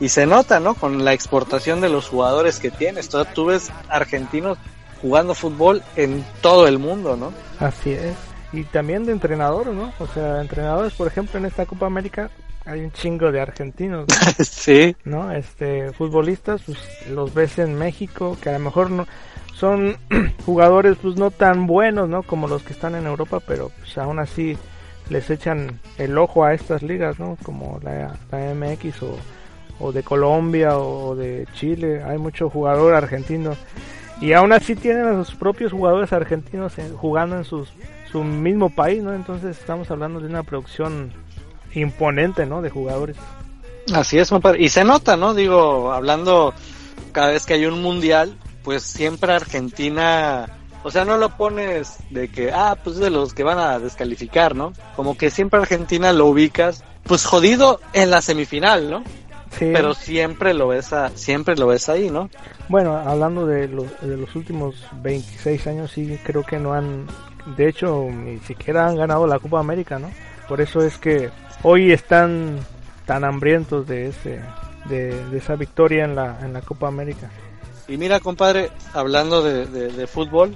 Y 0.00 0.08
se 0.08 0.26
nota, 0.26 0.60
¿no? 0.60 0.74
Con 0.74 1.04
la 1.04 1.12
exportación 1.12 1.80
de 1.80 1.88
los 1.88 2.08
jugadores 2.08 2.58
que 2.58 2.70
tienes. 2.70 3.08
Tú, 3.08 3.24
tú 3.34 3.46
ves 3.46 3.70
argentinos 3.88 4.58
jugando 5.02 5.34
fútbol 5.34 5.82
en 5.96 6.24
todo 6.40 6.66
el 6.66 6.78
mundo, 6.78 7.16
¿no? 7.16 7.32
Así 7.60 7.90
es. 7.90 8.27
Y 8.52 8.64
también 8.64 9.04
de 9.04 9.12
entrenadores, 9.12 9.74
¿no? 9.74 9.92
O 9.98 10.06
sea, 10.06 10.40
entrenadores, 10.40 10.94
por 10.94 11.06
ejemplo, 11.06 11.38
en 11.38 11.46
esta 11.46 11.66
Copa 11.66 11.86
América 11.86 12.30
hay 12.64 12.80
un 12.80 12.92
chingo 12.92 13.30
de 13.32 13.40
argentinos, 13.40 14.06
¿no? 14.08 14.44
sí. 14.44 14.96
¿no? 15.04 15.30
Este, 15.32 15.92
futbolistas, 15.92 16.62
pues 16.64 16.78
los 17.10 17.32
ves 17.34 17.58
en 17.58 17.74
México, 17.74 18.36
que 18.40 18.48
a 18.50 18.52
lo 18.54 18.58
mejor 18.60 18.90
no 18.90 19.06
son 19.54 19.96
jugadores 20.46 20.96
pues 21.00 21.16
no 21.16 21.30
tan 21.30 21.66
buenos, 21.66 22.08
¿no? 22.08 22.22
Como 22.22 22.48
los 22.48 22.62
que 22.62 22.72
están 22.72 22.94
en 22.94 23.06
Europa, 23.06 23.40
pero 23.46 23.70
pues 23.78 23.96
aún 23.98 24.18
así 24.18 24.56
les 25.10 25.28
echan 25.30 25.80
el 25.98 26.16
ojo 26.18 26.44
a 26.44 26.52
estas 26.54 26.82
ligas, 26.82 27.18
¿no? 27.18 27.36
Como 27.42 27.80
la, 27.82 28.16
la 28.30 28.54
MX 28.54 29.02
o, 29.02 29.16
o 29.80 29.92
de 29.92 30.02
Colombia 30.02 30.78
o 30.78 31.14
de 31.16 31.46
Chile, 31.54 32.02
hay 32.02 32.18
mucho 32.18 32.48
jugador 32.50 32.94
argentino 32.94 33.52
y 34.20 34.32
aún 34.32 34.52
así 34.52 34.74
tienen 34.74 35.06
a 35.06 35.24
sus 35.24 35.34
propios 35.36 35.72
jugadores 35.72 36.12
argentinos 36.12 36.78
en- 36.78 36.94
jugando 36.96 37.36
en 37.36 37.44
sus, 37.44 37.72
su 38.10 38.22
mismo 38.24 38.70
país, 38.70 39.02
¿no? 39.02 39.14
Entonces 39.14 39.58
estamos 39.58 39.90
hablando 39.90 40.20
de 40.20 40.26
una 40.26 40.42
producción 40.42 41.12
imponente, 41.74 42.46
¿no? 42.46 42.62
De 42.62 42.70
jugadores. 42.70 43.16
Así 43.94 44.18
es, 44.18 44.28
compadre. 44.30 44.62
Y 44.62 44.68
se 44.68 44.84
nota, 44.84 45.16
¿no? 45.16 45.34
Digo, 45.34 45.92
hablando 45.92 46.52
cada 47.12 47.28
vez 47.28 47.46
que 47.46 47.54
hay 47.54 47.66
un 47.66 47.82
mundial, 47.82 48.36
pues 48.62 48.82
siempre 48.82 49.32
Argentina, 49.32 50.48
o 50.82 50.90
sea, 50.90 51.04
no 51.04 51.16
lo 51.16 51.30
pones 51.36 51.96
de 52.10 52.28
que, 52.28 52.50
ah, 52.52 52.76
pues 52.82 52.96
es 52.96 53.02
de 53.02 53.10
los 53.10 53.32
que 53.34 53.44
van 53.44 53.58
a 53.58 53.78
descalificar, 53.78 54.54
¿no? 54.54 54.72
Como 54.96 55.16
que 55.16 55.30
siempre 55.30 55.60
Argentina 55.60 56.12
lo 56.12 56.26
ubicas, 56.26 56.84
pues 57.04 57.24
jodido 57.24 57.80
en 57.94 58.10
la 58.10 58.20
semifinal, 58.20 58.90
¿no? 58.90 59.02
Sí. 59.58 59.70
Pero 59.72 59.94
siempre 59.94 60.52
lo 60.52 60.68
ves, 60.68 60.92
a, 60.92 61.08
siempre 61.16 61.56
lo 61.56 61.66
ves 61.68 61.88
ahí, 61.88 62.10
¿no? 62.10 62.28
Bueno, 62.68 62.94
hablando 62.98 63.46
de, 63.46 63.66
lo- 63.68 63.86
de 64.02 64.16
los 64.18 64.36
últimos 64.36 64.74
26 65.02 65.66
años, 65.66 65.90
sí 65.92 66.18
creo 66.22 66.42
que 66.44 66.58
no 66.58 66.74
han, 66.74 67.06
de 67.56 67.68
hecho, 67.68 68.06
ni 68.10 68.38
siquiera 68.40 68.86
han 68.86 68.96
ganado 68.96 69.26
la 69.26 69.38
Copa 69.38 69.60
América, 69.60 69.98
¿no? 69.98 70.10
Por 70.48 70.60
eso 70.60 70.80
es 70.80 70.98
que 70.98 71.30
hoy 71.62 71.92
están 71.92 72.58
tan 73.06 73.24
hambrientos 73.24 73.86
de 73.86 74.08
ese, 74.08 74.40
de, 74.88 75.24
de 75.30 75.38
esa 75.38 75.56
victoria 75.56 76.04
en 76.04 76.14
la, 76.14 76.38
en 76.42 76.52
la 76.52 76.60
Copa 76.62 76.88
América. 76.88 77.30
Y 77.88 77.96
mira, 77.96 78.20
compadre, 78.20 78.70
hablando 78.92 79.42
de, 79.42 79.66
de, 79.66 79.88
de 79.92 80.06
fútbol, 80.06 80.54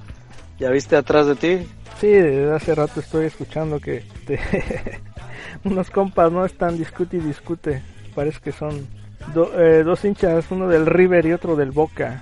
ya 0.58 0.70
viste 0.70 0.96
atrás 0.96 1.26
de 1.26 1.34
ti, 1.36 1.66
Sí, 2.00 2.08
desde 2.08 2.52
hace 2.52 2.74
rato 2.74 2.98
estoy 2.98 3.26
escuchando 3.26 3.78
que 3.78 3.98
este, 3.98 4.40
unos 5.64 5.88
compas 5.90 6.32
no 6.32 6.44
están 6.44 6.76
discute 6.76 7.18
y 7.18 7.20
discute. 7.20 7.80
Parece 8.14 8.40
que 8.40 8.50
son 8.50 8.88
do- 9.34 9.52
eh, 9.56 9.84
dos 9.84 10.04
hinchas, 10.04 10.46
uno 10.50 10.66
del 10.66 10.86
River 10.86 11.24
y 11.26 11.32
otro 11.32 11.54
del 11.54 11.70
Boca. 11.70 12.20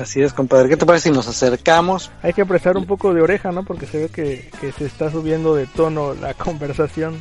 Así 0.00 0.22
es, 0.22 0.32
compadre, 0.32 0.68
¿qué 0.68 0.76
te 0.76 0.86
parece 0.86 1.08
si 1.08 1.14
nos 1.14 1.28
acercamos? 1.28 2.10
Hay 2.22 2.32
que 2.32 2.44
prestar 2.46 2.76
un 2.76 2.86
poco 2.86 3.14
de 3.14 3.22
oreja, 3.22 3.52
¿no? 3.52 3.64
Porque 3.64 3.86
se 3.86 3.98
ve 3.98 4.08
que, 4.08 4.50
que 4.60 4.72
se 4.72 4.86
está 4.86 5.10
subiendo 5.10 5.54
de 5.54 5.66
tono 5.66 6.14
la 6.14 6.34
conversación. 6.34 7.18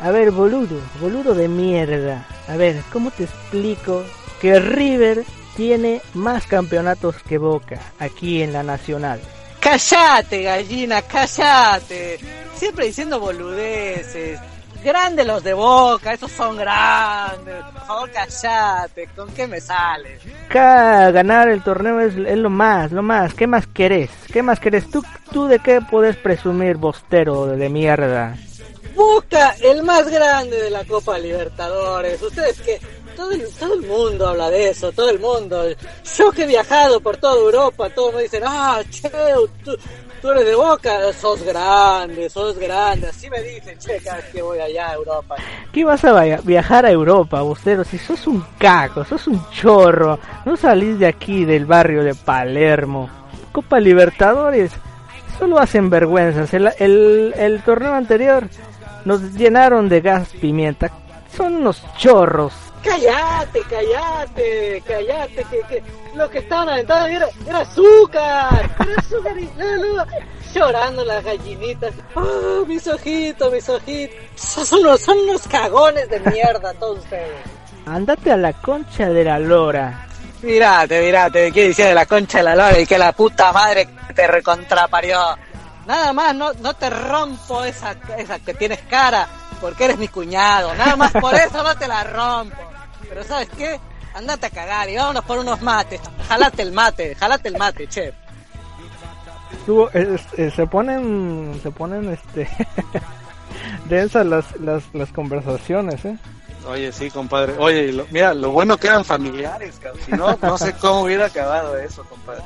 A 0.00 0.10
ver, 0.10 0.32
boludo, 0.32 0.80
boludo 1.00 1.34
de 1.34 1.48
mierda. 1.48 2.26
A 2.48 2.56
ver, 2.56 2.82
¿cómo 2.92 3.10
te 3.10 3.24
explico 3.24 4.02
que 4.40 4.58
River 4.58 5.24
tiene 5.56 6.02
más 6.14 6.46
campeonatos 6.46 7.16
que 7.22 7.38
Boca 7.38 7.78
aquí 7.98 8.42
en 8.42 8.52
la 8.52 8.64
Nacional? 8.64 9.20
Cállate, 9.60 10.42
gallina, 10.42 11.02
cállate. 11.02 12.18
Siempre 12.56 12.86
diciendo 12.86 13.20
boludeces. 13.20 14.40
Grandes 14.84 15.26
los 15.26 15.44
de 15.44 15.54
boca, 15.54 16.12
esos 16.12 16.30
son 16.32 16.56
grandes. 16.56 17.62
Por 17.72 17.86
favor. 17.86 18.10
¿Con 19.16 19.32
qué 19.32 19.46
me 19.46 19.60
sales? 19.60 20.20
Acá 20.46 21.10
ganar 21.10 21.48
el 21.48 21.62
torneo 21.62 22.00
es, 22.00 22.16
es 22.16 22.38
lo 22.38 22.50
más, 22.50 22.90
lo 22.92 23.02
más. 23.02 23.34
¿Qué 23.34 23.46
más 23.46 23.66
querés? 23.66 24.10
¿Qué 24.32 24.42
más 24.42 24.58
querés? 24.58 24.90
¿Tú, 24.90 25.02
tú 25.30 25.46
de 25.46 25.58
qué 25.60 25.80
podés 25.80 26.16
presumir, 26.16 26.76
bostero 26.76 27.46
de 27.46 27.68
mierda? 27.68 28.36
Boca, 28.94 29.54
el 29.62 29.82
más 29.82 30.08
grande 30.08 30.60
de 30.62 30.70
la 30.70 30.84
Copa 30.84 31.18
Libertadores. 31.18 32.20
Ustedes 32.20 32.60
que 32.60 32.80
todo 33.16 33.30
el, 33.30 33.48
todo 33.54 33.74
el 33.74 33.82
mundo 33.82 34.28
habla 34.28 34.50
de 34.50 34.70
eso, 34.70 34.92
todo 34.92 35.10
el 35.10 35.18
mundo. 35.18 35.64
Yo 36.16 36.32
que 36.32 36.42
he 36.42 36.46
viajado 36.46 37.00
por 37.00 37.16
toda 37.16 37.40
Europa, 37.40 37.88
todos 37.90 38.14
me 38.14 38.22
dicen, 38.22 38.42
ah, 38.44 38.82
che, 38.90 39.10
tú, 39.64 39.76
tú 40.22 40.30
eres 40.30 40.46
de 40.46 40.54
Boca, 40.54 41.12
sos 41.12 41.42
grande, 41.42 42.30
sos 42.30 42.56
grande. 42.56 43.08
Así 43.08 43.28
me 43.28 43.42
dicen, 43.42 43.76
che, 43.78 44.00
que 44.32 44.40
voy 44.40 44.60
allá 44.60 44.90
a 44.90 44.94
Europa. 44.94 45.34
¿Qué 45.72 45.84
vas 45.84 46.04
a 46.04 46.22
viajar 46.42 46.86
a 46.86 46.90
Europa, 46.90 47.42
Bustero? 47.42 47.82
Si 47.84 47.98
sos 47.98 48.26
un 48.28 48.42
caco, 48.56 49.04
sos 49.04 49.26
un 49.26 49.44
chorro, 49.50 50.18
no 50.44 50.56
salís 50.56 50.98
de 51.00 51.08
aquí, 51.08 51.44
del 51.44 51.66
barrio 51.66 52.04
de 52.04 52.14
Palermo. 52.14 53.10
Copa 53.50 53.80
Libertadores, 53.80 54.70
solo 55.38 55.58
hacen 55.58 55.90
vergüenzas. 55.90 56.54
El, 56.54 56.70
el, 56.78 57.34
el 57.36 57.62
torneo 57.62 57.92
anterior 57.92 58.48
nos 59.04 59.34
llenaron 59.34 59.88
de 59.88 60.00
gas 60.00 60.28
pimienta. 60.40 60.90
Son 61.36 61.56
unos 61.56 61.82
chorros. 61.98 62.52
Cállate, 62.82 63.62
cállate, 63.70 64.82
cállate, 64.86 65.44
que, 65.44 65.60
que 65.68 65.82
lo 66.14 66.28
que 66.28 66.38
estaban 66.38 66.68
aventando 66.68 67.06
era, 67.06 67.28
era 67.46 67.60
azúcar, 67.60 68.70
era 68.80 68.94
azúcar 68.98 69.38
y 69.38 69.44
no, 69.56 69.76
no, 69.76 70.06
llorando 70.52 71.04
las 71.04 71.24
gallinitas. 71.24 71.94
Oh, 72.14 72.64
mis 72.66 72.86
ojitos, 72.86 73.52
mis 73.52 73.68
ojitos. 73.68 74.16
Son 74.36 74.80
unos, 74.80 75.00
son 75.00 75.18
unos 75.18 75.46
cagones 75.48 76.08
de 76.08 76.20
mierda 76.20 76.74
todos 76.74 76.98
ustedes. 76.98 77.30
Andate 77.86 78.32
a 78.32 78.36
la 78.36 78.52
concha 78.52 79.08
de 79.08 79.24
la 79.24 79.38
lora. 79.38 80.06
Mirate, 80.42 81.00
mirate, 81.00 81.52
¿qué 81.52 81.68
decía 81.68 81.86
de 81.86 81.94
la 81.94 82.06
concha 82.06 82.38
de 82.38 82.44
la 82.44 82.56
lora 82.56 82.78
y 82.80 82.86
que 82.86 82.98
la 82.98 83.12
puta 83.12 83.52
madre 83.52 83.88
te 84.14 84.26
recontraparió? 84.26 85.18
Nada 85.86 86.12
más, 86.12 86.34
no, 86.34 86.52
no 86.54 86.74
te 86.74 86.90
rompo 86.90 87.64
esa, 87.64 87.96
esa 88.16 88.38
que 88.40 88.54
tienes 88.54 88.80
cara, 88.88 89.28
porque 89.62 89.84
eres 89.86 89.96
mi 89.96 90.08
cuñado. 90.08 90.74
Nada 90.74 90.96
más 90.96 91.12
por 91.12 91.34
eso 91.34 91.62
no 91.62 91.74
te 91.76 91.88
la 91.88 92.04
rompo. 92.04 92.56
Pero 93.08 93.24
¿sabes 93.24 93.48
qué? 93.56 93.80
Andate 94.14 94.46
a 94.46 94.50
cagar 94.50 94.90
y 94.90 94.96
vámonos 94.96 95.24
por 95.24 95.38
unos 95.38 95.62
mates. 95.62 96.00
Jalate 96.28 96.60
el 96.60 96.72
mate, 96.72 97.14
jalate 97.14 97.48
el 97.48 97.56
mate, 97.56 97.86
che. 97.88 98.12
Estuvo- 99.52 99.90
es- 99.92 100.26
eh, 100.36 100.50
se 100.54 100.66
ponen, 100.66 101.58
se 101.62 101.70
ponen, 101.70 102.10
este, 102.12 102.48
densas 103.88 104.26
las, 104.26 104.44
las, 104.60 104.82
las 104.92 105.10
conversaciones, 105.12 106.04
¿eh? 106.04 106.16
Oye, 106.66 106.92
sí, 106.92 107.10
compadre. 107.10 107.54
Oye, 107.58 107.92
lo- 107.92 108.06
mira, 108.10 108.34
lo 108.34 108.50
bueno 108.50 108.76
que 108.76 108.86
eran 108.88 109.04
familiares, 109.04 109.78
cabrón. 109.82 110.02
Si 110.04 110.12
no, 110.12 110.38
no 110.40 110.58
sé 110.58 110.72
cómo 110.74 111.02
hubiera 111.02 111.26
acabado 111.26 111.76
eso, 111.78 112.04
compadre. 112.04 112.42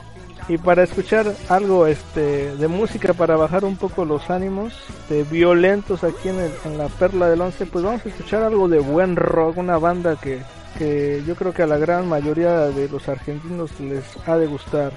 Y 0.48 0.58
para 0.58 0.84
escuchar 0.84 1.26
algo 1.48 1.88
este 1.88 2.54
de 2.56 2.68
música 2.68 3.12
para 3.14 3.34
bajar 3.36 3.64
un 3.64 3.76
poco 3.76 4.04
los 4.04 4.30
ánimos 4.30 4.72
de 5.08 5.24
violentos 5.24 6.04
aquí 6.04 6.28
en, 6.28 6.38
el- 6.38 6.52
en 6.64 6.78
la 6.78 6.86
Perla 6.88 7.28
del 7.28 7.40
Once, 7.40 7.66
pues 7.66 7.84
vamos 7.84 8.04
a 8.06 8.08
escuchar 8.08 8.42
algo 8.44 8.68
de 8.68 8.78
buen 8.78 9.16
rock, 9.16 9.58
una 9.58 9.76
banda 9.78 10.14
que, 10.14 10.38
que 10.78 11.22
yo 11.26 11.34
creo 11.34 11.52
que 11.52 11.64
a 11.64 11.66
la 11.66 11.78
gran 11.78 12.08
mayoría 12.08 12.66
de 12.66 12.88
los 12.88 13.08
argentinos 13.08 13.80
les 13.80 14.04
ha 14.28 14.36
de 14.38 14.46
gustar. 14.46 14.92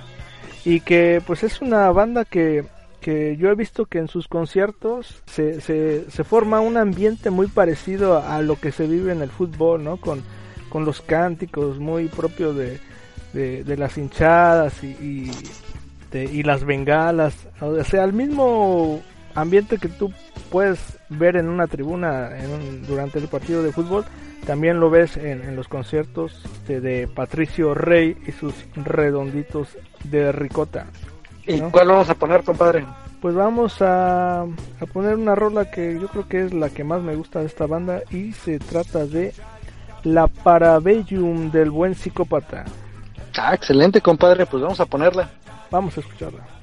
Y 0.65 0.82
que 0.82 1.20
pues 1.25 1.41
es 1.44 1.62
una 1.62 1.89
banda 1.91 2.25
que, 2.25 2.65
que 3.01 3.36
yo 3.38 3.50
he 3.50 3.56
visto 3.56 3.86
que 3.88 3.98
en 3.98 4.08
sus 4.08 4.27
conciertos 4.27 5.24
se, 5.25 5.62
se, 5.62 6.12
se 6.12 6.24
forma 6.24 6.60
un 6.60 6.77
ambiente 6.77 7.32
muy 7.32 7.48
parecido 7.48 8.20
a, 8.22 8.39
lo 8.44 8.60
que 8.60 8.72
se 8.72 8.86
vive 8.86 9.13
en 9.13 9.22
el 9.24 9.32
fútbol, 9.32 9.84
¿no? 9.84 9.98
Con, 9.98 10.22
con 10.70 10.86
los 10.86 11.01
cánticos 11.01 11.79
muy 11.79 12.06
propios 12.08 12.56
de, 12.56 12.79
de, 13.34 13.64
de 13.64 13.78
las 13.78 13.98
hinchadas 13.98 14.84
y, 14.84 14.88
y, 14.88 15.32
de- 16.12 16.26
y 16.26 16.44
las 16.44 16.64
bengalas, 16.66 17.36
o 17.62 17.84
sea, 17.84 18.04
el 18.04 18.14
mismo 18.14 19.02
ambiente 19.36 19.78
que 19.78 19.88
tú 19.90 20.12
puedes 20.52 20.98
ver 21.10 21.36
en 21.36 21.48
una 21.50 21.68
tribuna 21.68 22.38
en 22.38 22.50
un- 22.52 22.86
durante 22.88 23.20
el 23.20 23.28
partido 23.28 23.62
de 23.64 23.72
fútbol, 23.72 24.06
también 24.46 24.80
lo 24.80 24.90
ves 24.90 25.18
en, 25.18 25.44
en 25.44 25.56
los 25.56 25.68
conciertos 25.68 26.44
de, 26.68 26.82
de 26.82 27.08
Patricio 27.08 27.74
Rey 27.76 28.18
y 28.28 28.32
sus 28.32 28.54
redonditos 28.76 29.78
de 30.06 30.32
ricota. 30.32 30.88
¿Y 31.46 31.60
cuál 31.60 31.88
vamos 31.90 32.10
a 32.10 32.16
poner, 32.16 32.44
compadre? 32.44 32.86
Pues 33.22 33.36
vamos 33.36 33.82
a, 33.82 34.42
a 34.44 34.86
poner 34.94 35.16
una 35.16 35.36
rola 35.36 35.70
que 35.70 36.00
yo 36.00 36.08
creo 36.08 36.28
que 36.28 36.46
es 36.46 36.54
la 36.54 36.70
que 36.70 36.84
más 36.86 37.02
me 37.02 37.16
gusta 37.16 37.42
de 37.42 37.48
esta 37.48 37.68
banda 37.68 38.02
y 38.12 38.32
se 38.32 38.60
trata 38.60 39.06
de 39.06 39.34
La 40.04 40.28
Parabellum 40.28 41.52
del 41.52 41.70
buen 41.70 41.96
psicópata. 41.96 42.64
Ah, 43.41 43.53
excelente, 43.53 44.01
compadre. 44.01 44.46
Pues 44.46 44.62
vamos 44.62 44.79
a 44.79 44.86
ponerla. 44.86 45.29
Vamos 45.72 45.96
a 45.98 46.01
escucharla. 46.01 46.59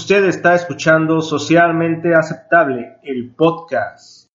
Usted 0.00 0.24
está 0.24 0.54
escuchando 0.54 1.20
Socialmente 1.20 2.14
Aceptable, 2.14 2.96
el 3.02 3.34
podcast. 3.34 4.30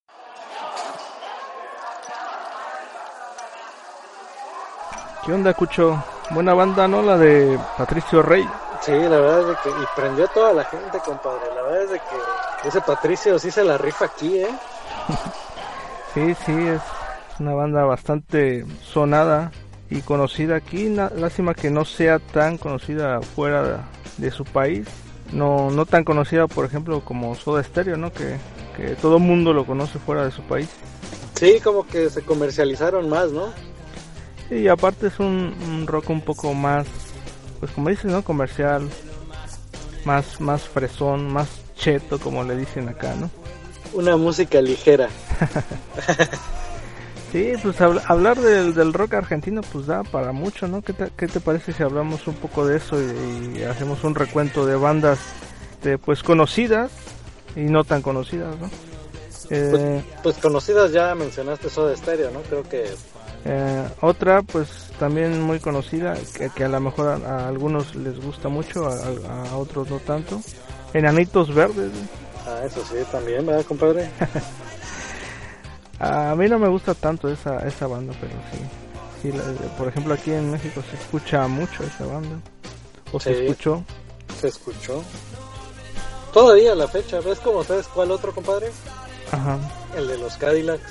¿Qué 5.26 5.34
onda, 5.34 5.56
Cucho? 5.56 6.04
Buena 6.30 6.54
banda, 6.54 6.88
¿no? 6.88 7.02
La 7.02 7.18
de 7.18 7.60
Patricio 7.80 8.22
Rey. 8.22 8.48
Sí, 8.82 8.92
la 8.92 9.10
verdad 9.10 9.42
es 9.42 9.48
de 9.48 9.56
que. 9.64 9.70
Y 9.70 9.86
prendió 9.96 10.26
a 10.26 10.28
toda 10.28 10.54
la 10.54 10.66
gente, 10.66 11.00
compadre. 11.04 11.48
La 11.56 11.64
verdad 11.64 11.82
es 11.82 11.90
de 11.90 11.98
que 11.98 12.68
ese 12.68 12.82
Patricio 12.82 13.40
sí 13.40 13.50
se 13.50 13.64
la 13.64 13.80
rifa 13.80 14.06
aquí, 14.06 14.38
¿eh? 14.38 14.56
Sí, 16.14 16.36
sí, 16.46 16.68
es 16.68 16.82
una 17.40 17.56
banda 17.56 17.84
bastante 17.86 18.68
sonada 18.84 19.52
y 19.90 20.02
conocida 20.02 20.58
aquí. 20.58 20.90
Lástima 20.90 21.56
que 21.56 21.72
no 21.72 21.86
sea 21.86 22.20
tan 22.20 22.60
conocida 22.60 23.20
fuera 23.22 23.64
de, 23.64 23.78
de 24.18 24.32
su 24.32 24.46
país. 24.46 24.88
No, 25.32 25.70
no 25.72 25.86
tan 25.86 26.04
conocida, 26.04 26.48
por 26.48 26.66
ejemplo, 26.66 27.02
como 27.02 27.36
Soda 27.36 27.64
Stereo, 27.64 27.98
¿no? 27.98 28.12
Que, 28.12 28.38
que 28.78 28.96
todo 28.96 29.20
mundo 29.20 29.54
lo 29.54 29.66
conoce 29.66 30.00
fuera 30.00 30.24
de 30.26 30.32
su 30.32 30.42
país. 30.44 30.70
Sí, 31.36 31.60
como 31.64 31.86
que 31.86 32.10
se 32.10 32.22
comercializaron 32.22 33.10
más, 33.10 33.32
¿no? 33.32 33.50
Y 34.50 34.68
aparte 34.68 35.08
es 35.08 35.20
un, 35.20 35.56
un 35.68 35.88
rock 35.88 36.10
un 36.10 36.22
poco 36.22 36.54
más, 36.54 36.86
pues 37.60 37.72
como 37.72 37.90
dices, 37.90 38.06
¿no? 38.12 38.24
Comercial, 38.24 38.88
más, 40.06 40.40
más 40.40 40.64
fresón, 40.64 41.32
más 41.34 41.48
cheto, 41.76 42.20
como 42.20 42.44
le 42.44 42.56
dicen 42.56 42.88
acá, 42.88 43.16
¿no? 43.16 43.30
Una 43.94 44.18
música 44.18 44.62
ligera. 44.62 45.10
Sí, 47.36 47.52
pues 47.62 47.82
habl- 47.82 48.02
hablar 48.08 48.40
del, 48.40 48.74
del 48.74 48.94
rock 48.94 49.16
argentino 49.16 49.60
pues 49.60 49.88
da 49.88 50.04
para 50.04 50.32
mucho, 50.32 50.70
¿no? 50.70 50.82
¿Qué 50.82 50.94
te, 50.94 51.10
qué 51.18 51.28
te 51.28 51.42
parece 51.42 51.74
si 51.74 51.84
hablamos 51.84 52.28
un 52.28 52.36
poco 52.36 52.66
de 52.66 52.78
eso 52.78 52.96
y, 53.02 53.58
y 53.60 53.64
hacemos 53.64 54.06
un 54.06 54.16
recuento 54.16 54.66
de 54.66 54.78
bandas 54.78 55.20
de, 55.84 55.98
pues 55.98 56.24
conocidas 56.24 56.92
y 57.58 57.64
no 57.64 57.84
tan 57.84 58.02
conocidas, 58.02 58.56
¿no? 58.58 58.70
Eh, 59.50 60.02
Pues 60.24 60.38
conocidas 60.38 60.94
ya 60.94 61.14
mencionaste 61.14 61.70
Soda 61.70 61.94
Stereo, 61.98 62.32
¿no? 62.32 62.40
Creo 62.44 62.64
que 62.64 62.86
eh, 63.44 63.84
otra 64.00 64.42
pues 64.42 64.70
también 64.98 65.42
muy 65.42 65.60
conocida 65.60 66.16
que, 66.38 66.50
que 66.52 66.64
a 66.64 66.70
lo 66.70 66.80
mejor 66.80 67.10
a, 67.10 67.16
a 67.44 67.48
algunos 67.50 67.96
les 67.96 68.18
gusta 68.24 68.48
mucho, 68.48 68.88
a, 68.88 68.94
a- 68.94 69.50
a 69.50 69.58
otros 69.58 69.90
no 69.90 70.00
tanto. 70.00 70.42
Enanitos 70.94 71.54
Verdes. 71.54 71.92
¿no? 71.92 72.08
Ah, 72.48 72.62
eso 72.66 72.82
sí, 72.90 72.96
también, 73.12 73.46
¿verdad, 73.46 73.66
compadre? 73.66 74.10
A 76.00 76.36
mí 76.36 76.48
no 76.50 76.60
me 76.60 76.68
gusta 76.68 76.94
tanto 76.94 77.30
esa, 77.30 77.60
esa 77.68 77.88
banda, 77.88 78.14
pero 78.20 78.34
sí. 78.52 78.60
sí 79.22 79.32
la- 79.32 79.44
por 79.78 79.88
ejemplo, 79.88 80.14
aquí 80.14 80.32
en 80.32 80.52
México 80.52 80.82
se 80.90 80.98
escucha 80.98 81.48
mucho 81.48 81.84
esa 81.84 82.06
banda. 82.06 82.38
O 83.12 83.20
se 83.20 83.32
escuchó. 83.46 83.84
Se 84.40 84.48
escuchó. 84.50 85.02
Todavía 86.34 86.74
a 86.74 86.76
la 86.76 86.88
fecha, 86.88 87.20
¿ves 87.22 87.40
cómo 87.40 87.64
sabes 87.64 87.88
cuál 87.88 88.12
otro, 88.12 88.34
compadre? 88.34 88.72
Ajá. 89.32 89.58
El 89.96 90.08
de 90.08 90.18
los 90.18 90.36
Cadillacs. 90.36 90.82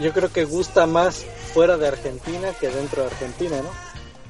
Yo 0.00 0.12
creo 0.12 0.32
que 0.32 0.44
gusta 0.44 0.86
más 0.86 1.24
fuera 1.52 1.76
de 1.76 1.88
Argentina 1.88 2.48
que 2.58 2.68
dentro 2.68 3.02
de 3.02 3.08
Argentina, 3.08 3.56
¿no? 3.62 3.68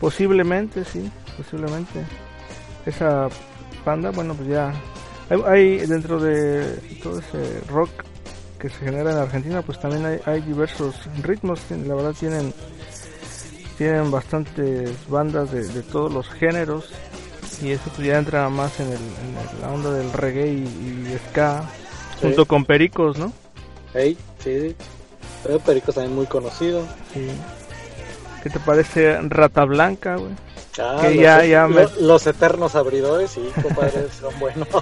Posiblemente, 0.00 0.84
sí, 0.84 1.08
posiblemente. 1.36 2.04
Esa 2.86 3.28
banda, 3.84 4.10
bueno, 4.10 4.34
pues 4.34 4.48
ya. 4.48 4.72
Hay, 5.28 5.42
hay 5.46 5.86
dentro 5.86 6.18
de 6.18 6.64
todo 7.02 7.20
ese 7.20 7.60
rock 7.68 7.90
que 8.60 8.68
se 8.68 8.76
genera 8.84 9.10
en 9.12 9.18
Argentina, 9.18 9.62
pues 9.62 9.80
también 9.80 10.04
hay, 10.06 10.20
hay 10.26 10.40
diversos 10.42 10.94
ritmos. 11.22 11.60
La 11.70 11.94
verdad 11.94 12.12
tienen 12.18 12.52
tienen 13.78 14.10
bastantes 14.10 14.90
bandas 15.08 15.50
de, 15.52 15.66
de 15.66 15.82
todos 15.82 16.12
los 16.12 16.28
géneros 16.28 16.90
y 17.62 17.70
eso 17.70 17.84
pues 17.96 18.06
ya 18.06 18.18
entra 18.18 18.48
más 18.50 18.78
en, 18.78 18.88
el, 18.88 18.92
en 18.98 19.60
la 19.62 19.68
onda 19.72 19.90
del 19.92 20.12
reggae 20.12 20.48
y, 20.52 20.58
y 20.64 21.18
ska 21.30 21.62
Sí. 22.20 22.26
junto 22.26 22.44
con 22.44 22.66
Pericos, 22.66 23.16
¿no? 23.18 23.32
Hey, 23.94 24.18
sí. 24.44 24.76
Pero 25.42 25.58
Perico 25.60 25.90
también 25.90 26.14
muy 26.14 26.26
conocido. 26.26 26.82
Sí. 27.14 27.30
¿Qué 28.42 28.50
te 28.50 28.60
parece 28.60 29.18
Rata 29.22 29.64
Blanca, 29.64 30.16
güey? 30.16 30.32
Ah, 30.78 30.98
Que 31.00 31.14
los, 31.14 31.22
ya- 31.24 31.44
ya 31.46 31.66
me- 31.66 31.84
lo- 31.84 31.90
los 32.00 32.26
eternos 32.26 32.74
abridores, 32.74 33.30
sí, 33.30 33.50
compadre, 33.62 34.06
son 34.20 34.38
buenos. 34.38 34.68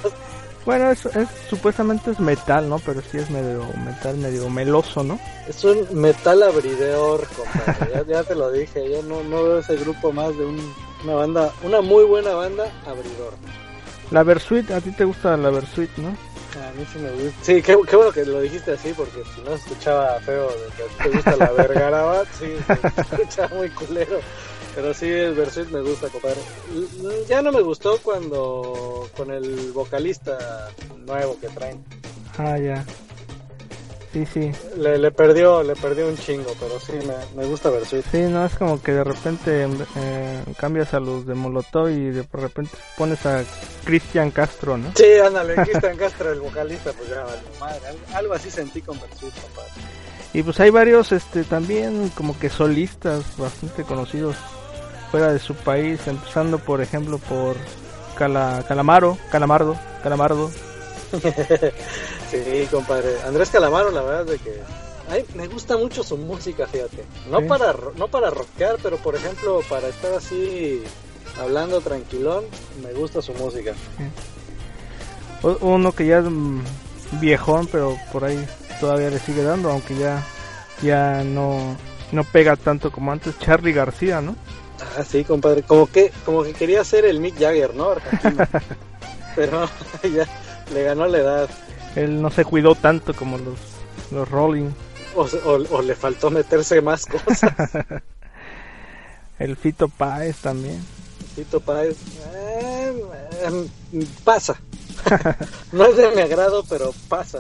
Bueno, 0.69 0.91
es, 0.91 1.07
es- 1.07 1.29
supuestamente 1.49 2.11
es 2.11 2.21
metal, 2.21 2.69
¿no? 2.69 2.79
Pero 2.81 3.01
sí 3.01 3.17
es 3.17 3.31
medio 3.31 3.65
metal, 3.87 4.19
medio 4.19 4.51
meloso, 4.51 5.03
¿no? 5.03 5.19
Es 5.49 5.65
un 5.65 5.87
metal 5.99 6.43
abridor, 6.43 7.27
compadre. 7.29 7.91
Ya, 7.95 8.03
ya 8.05 8.23
te 8.25 8.35
lo 8.35 8.51
dije, 8.53 8.85
yo 8.91 9.03
no, 9.03 9.23
no 9.23 9.45
veo 9.45 9.59
ese 9.61 9.77
grupo 9.77 10.13
más 10.13 10.37
de 10.37 10.45
un- 10.45 10.75
una 11.05 11.15
banda, 11.15 11.53
una 11.63 11.81
muy 11.81 12.05
buena 12.05 12.35
banda 12.35 12.65
abridor. 12.87 13.33
La 14.11 14.23
Versuit, 14.25 14.71
a 14.71 14.83
ti 14.83 14.91
te 14.93 15.05
gusta 15.05 15.39
la 15.39 15.49
Versuit, 15.49 15.89
¿no? 15.97 16.09
A 16.09 16.73
mí 16.77 16.85
sí 16.93 16.99
me 16.99 17.13
gusta. 17.13 17.39
Sí, 17.45 17.63
qué, 17.63 17.75
qué 17.89 17.97
bueno 17.97 18.13
que 18.13 18.27
lo 18.27 18.39
dijiste 18.43 18.73
así, 18.73 18.93
porque 18.93 19.23
si 19.35 19.41
no 19.41 19.55
escuchaba 19.55 20.21
feo 20.21 20.49
de 20.49 20.67
que 20.77 20.83
a 20.83 20.87
ti 20.87 20.95
te 21.03 21.09
gusta 21.09 21.37
la 21.37 21.51
vergarabat, 21.53 22.27
sí, 22.39 22.53
se 22.67 23.01
escucha 23.01 23.49
muy 23.55 23.71
culero. 23.71 24.21
Pero 24.79 24.95
sí, 24.95 25.07
el 25.11 25.35
Versuit 25.35 25.69
me 25.71 25.81
gusta, 25.81 26.09
compadre. 26.09 26.39
Ya 27.29 27.43
no 27.43 27.51
me 27.51 27.63
gustó 27.63 27.99
cuando 28.01 29.11
con 29.17 29.33
el 29.33 29.73
vocalista 29.73 30.71
nuevo 31.05 31.37
que 31.41 31.49
traen. 31.49 31.85
Ah, 32.39 32.57
ya. 32.57 32.85
Sí, 34.13 34.25
sí. 34.33 34.53
Le, 34.77 34.97
le 34.99 35.11
perdió, 35.11 35.65
le 35.65 35.75
perdió 35.75 36.07
un 36.07 36.17
chingo, 36.17 36.53
pero 36.61 36.79
sí, 36.79 36.93
me, 36.93 37.43
me 37.43 37.49
gusta 37.49 37.71
Versuit. 37.71 38.05
Sí, 38.13 38.19
no, 38.19 38.47
es 38.47 38.55
como 38.55 38.81
que 38.81 38.93
de 38.93 39.03
repente 39.03 39.67
eh, 39.97 40.45
cambias 40.57 40.95
a 40.95 41.01
los 41.01 41.27
de 41.27 41.35
Molotov 41.35 41.89
y 41.89 42.11
de 42.11 42.25
repente 42.33 42.71
pones 42.97 43.27
a 43.27 43.43
Cristian 43.85 44.31
Castro, 44.31 44.79
¿no? 44.79 44.93
Sí, 44.95 45.19
ándale, 45.21 45.57
Cristian 45.57 45.97
Castro, 45.97 46.31
el 46.31 46.39
vocalista, 46.39 46.93
pues 46.93 47.11
ya 47.11 47.25
vale, 47.25 47.43
madre. 47.59 47.81
Algo, 47.85 48.01
algo 48.15 48.35
así 48.35 48.49
sentí 48.49 48.81
con 48.81 49.01
Versuit, 49.01 49.35
compadre. 49.43 49.73
Y 50.35 50.45
pues 50.45 50.61
hay 50.61 50.71
varios 50.71 51.11
este 51.11 51.43
también 51.43 52.11
como 52.11 52.39
que 52.39 52.49
solistas 52.49 53.37
bastante 53.37 53.83
conocidos 53.83 54.37
fuera 55.11 55.33
de 55.33 55.39
su 55.39 55.55
país, 55.55 56.01
empezando 56.07 56.59
por 56.59 56.81
ejemplo 56.81 57.19
por 57.19 57.57
Cala, 58.17 58.65
Calamaro, 58.67 59.17
Calamardo, 59.31 59.77
Calamardo. 60.03 60.51
Sí, 62.31 62.69
compadre. 62.71 63.17
Andrés 63.27 63.49
Calamaro, 63.49 63.91
la 63.91 64.03
verdad 64.03 64.21
es 64.23 64.31
de 64.33 64.39
que 64.39 64.61
ay, 65.11 65.25
me 65.35 65.47
gusta 65.47 65.79
mucho 65.79 66.03
su 66.03 66.19
música, 66.19 66.67
fíjate. 66.67 67.05
No 67.31 67.41
Sí. 67.41 67.47
para 67.47 67.75
no 67.97 68.09
para 68.09 68.29
rockear, 68.29 68.77
pero 68.83 68.99
por 68.99 69.15
ejemplo, 69.17 69.63
para 69.69 69.89
estar 69.89 70.13
así 70.13 70.83
hablando 71.41 71.81
tranquilón, 71.81 72.45
me 72.83 72.93
gusta 72.93 73.23
su 73.23 73.33
música. 73.35 73.73
Uno 75.61 75.93
que 75.93 76.07
ya 76.07 76.19
es 76.19 76.25
mm, 76.27 76.61
viejón, 77.13 77.67
pero 77.69 77.97
por 78.13 78.25
ahí 78.25 78.45
todavía 78.81 79.09
le 79.09 79.19
sigue 79.21 79.43
dando, 79.43 79.71
aunque 79.71 79.97
ya 79.97 80.23
ya 80.83 81.23
no 81.25 81.77
no 82.13 82.25
pega 82.25 82.57
tanto 82.57 82.91
como 82.93 83.11
antes. 83.13 83.39
Charlie 83.39 83.73
García, 83.73 84.21
¿no? 84.21 84.37
Ah, 84.81 85.05
sí, 85.05 85.25
compadre. 85.25 85.63
Como 85.63 85.87
que 85.87 86.13
como 86.25 86.43
que 86.43 86.53
quería 86.53 86.85
ser 86.85 87.05
el 87.05 87.21
Mick 87.21 87.39
Jagger, 87.39 87.75
¿no? 87.75 87.91
Pero 89.37 89.69
ya 90.03 90.27
le 90.73 90.83
ganó 90.85 91.07
la 91.07 91.19
edad. 91.19 91.51
Él 91.97 92.21
no 92.23 92.31
se 92.31 92.45
cuidó 92.45 92.75
tanto 92.75 93.15
como 93.15 93.39
los 93.39 93.59
los 94.11 94.29
Rolling. 94.31 94.71
O, 95.17 95.23
o- 95.23 95.77
o 95.77 95.83
le 95.83 95.95
faltó 95.95 96.31
meterse 96.31 96.81
más 96.81 97.05
cosas. 97.07 97.51
El 99.39 99.57
Fito 99.57 99.89
Páez 99.89 100.37
también. 100.39 100.83
Tito 101.35 101.61
Páez. 101.61 101.97
eh, 102.35 103.03
eh, 103.93 104.07
pasa. 104.25 104.61
no 105.73 105.87
es 105.87 105.97
de 105.97 106.11
mi 106.11 106.23
agrado, 106.23 106.65
pero 106.69 106.93
pasa. 107.09 107.39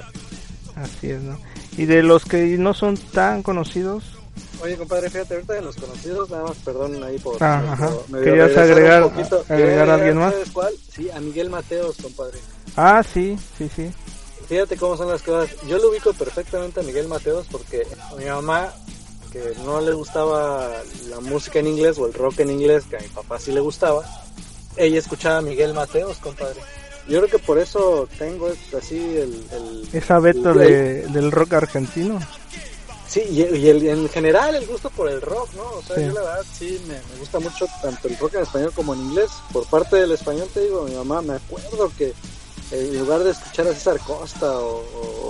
Así 0.77 1.11
es, 1.11 1.21
¿no? 1.21 1.39
Y 1.77 1.87
de 1.87 2.03
los 2.05 2.25
que 2.25 2.57
no 2.59 2.73
son 2.75 2.97
tan 2.97 3.43
conocidos, 3.43 4.05
Oye, 4.63 4.77
compadre, 4.77 5.09
fíjate, 5.11 5.35
ahorita 5.35 5.53
de 5.55 5.63
los 5.63 5.77
conocidos, 5.77 6.31
nada 6.31 6.45
más, 6.45 6.57
perdón 6.65 7.03
ahí 7.05 7.19
por... 7.19 7.37
Ah, 7.43 7.59
medio- 7.61 7.73
ajá. 7.73 7.91
medio 8.09 8.25
¿Querías 8.25 8.57
agregar- 8.57 9.03
poquito. 9.05 9.45
agregar 9.49 9.91
a 9.91 9.95
alguien 9.95 10.19
más? 10.19 10.33
¿Sabes 10.33 10.51
cuál? 10.51 10.75
Sí, 10.95 11.11
a 11.11 11.21
Miguel 11.21 11.51
Mateos, 11.51 11.97
compadre. 12.03 12.39
ah, 12.77 13.03
sí, 13.03 13.39
sí, 13.57 13.71
sí. 13.75 13.91
Fíjate 14.49 14.77
cómo 14.77 14.97
son 14.97 15.09
las 15.09 15.23
cosas. 15.23 15.55
Yo 15.69 15.79
lo 15.79 15.91
ubico 15.91 16.13
perfectamente 16.15 16.81
a 16.81 16.83
Miguel 16.83 17.07
Mateos 17.07 17.47
porque 17.51 17.87
mi 18.19 18.25
mamá, 18.25 18.73
que 19.31 19.53
no 19.65 19.81
le 19.81 19.93
gustaba 19.93 20.71
la 21.11 21.21
música 21.21 21.59
en 21.59 21.67
inglés 21.69 21.99
o 21.99 22.07
el 22.07 22.15
rock 22.15 22.41
en 22.41 22.51
inglés, 22.51 22.85
que 22.89 22.97
a 22.97 23.01
mi 23.01 23.09
papá 23.09 23.39
sí 23.39 23.53
le 23.53 23.61
gustaba, 23.61 24.03
ella 24.77 24.99
escuchaba 24.99 25.39
a 25.39 25.43
Miguel 25.43 25.75
Mateos, 25.75 26.17
compadre. 26.19 26.61
Yo 27.09 27.19
creo 27.21 27.31
que 27.31 27.39
por 27.39 27.59
eso 27.59 28.09
tengo 28.19 28.51
así 28.77 28.97
el... 28.99 29.45
el 29.53 29.89
Esa 29.93 30.19
beta 30.19 30.51
el- 30.53 30.59
de, 30.59 31.07
del 31.09 31.31
rock 31.31 31.53
argentino. 31.55 32.19
Sí, 33.09 33.23
y, 33.31 33.41
y 33.57 33.69
el- 33.69 33.87
en 33.87 34.09
general 34.11 34.55
el 34.55 34.67
gusto 34.67 34.91
por 34.91 35.09
el 35.09 35.21
rock, 35.23 35.49
¿no? 35.57 35.63
O 35.79 35.83
sea, 35.83 35.97
Sí. 35.97 36.03
yo 36.03 36.13
la 36.13 36.21
verdad 36.23 36.45
sí 36.59 36.81
me, 36.87 36.95
me 36.95 37.19
gusta 37.21 37.41
mucho 37.41 37.67
tanto 37.83 38.07
el 38.09 38.19
rock 38.19 38.35
en 38.35 38.43
español 38.43 38.73
como 38.75 38.93
en 38.95 39.01
inglés. 39.01 39.31
Por 39.53 39.67
parte 39.67 39.97
del 39.97 40.13
español 40.13 40.47
te 40.53 40.61
digo, 40.61 40.85
mi 40.85 40.95
mamá, 40.95 41.23
me 41.23 41.35
acuerdo 41.35 41.91
que 41.97 42.13
en 42.71 42.99
lugar 42.99 43.25
de 43.25 43.31
escuchar 43.31 43.67
a 43.67 43.73
César 43.73 43.99
Costa 44.07 44.59
o, 44.59 44.85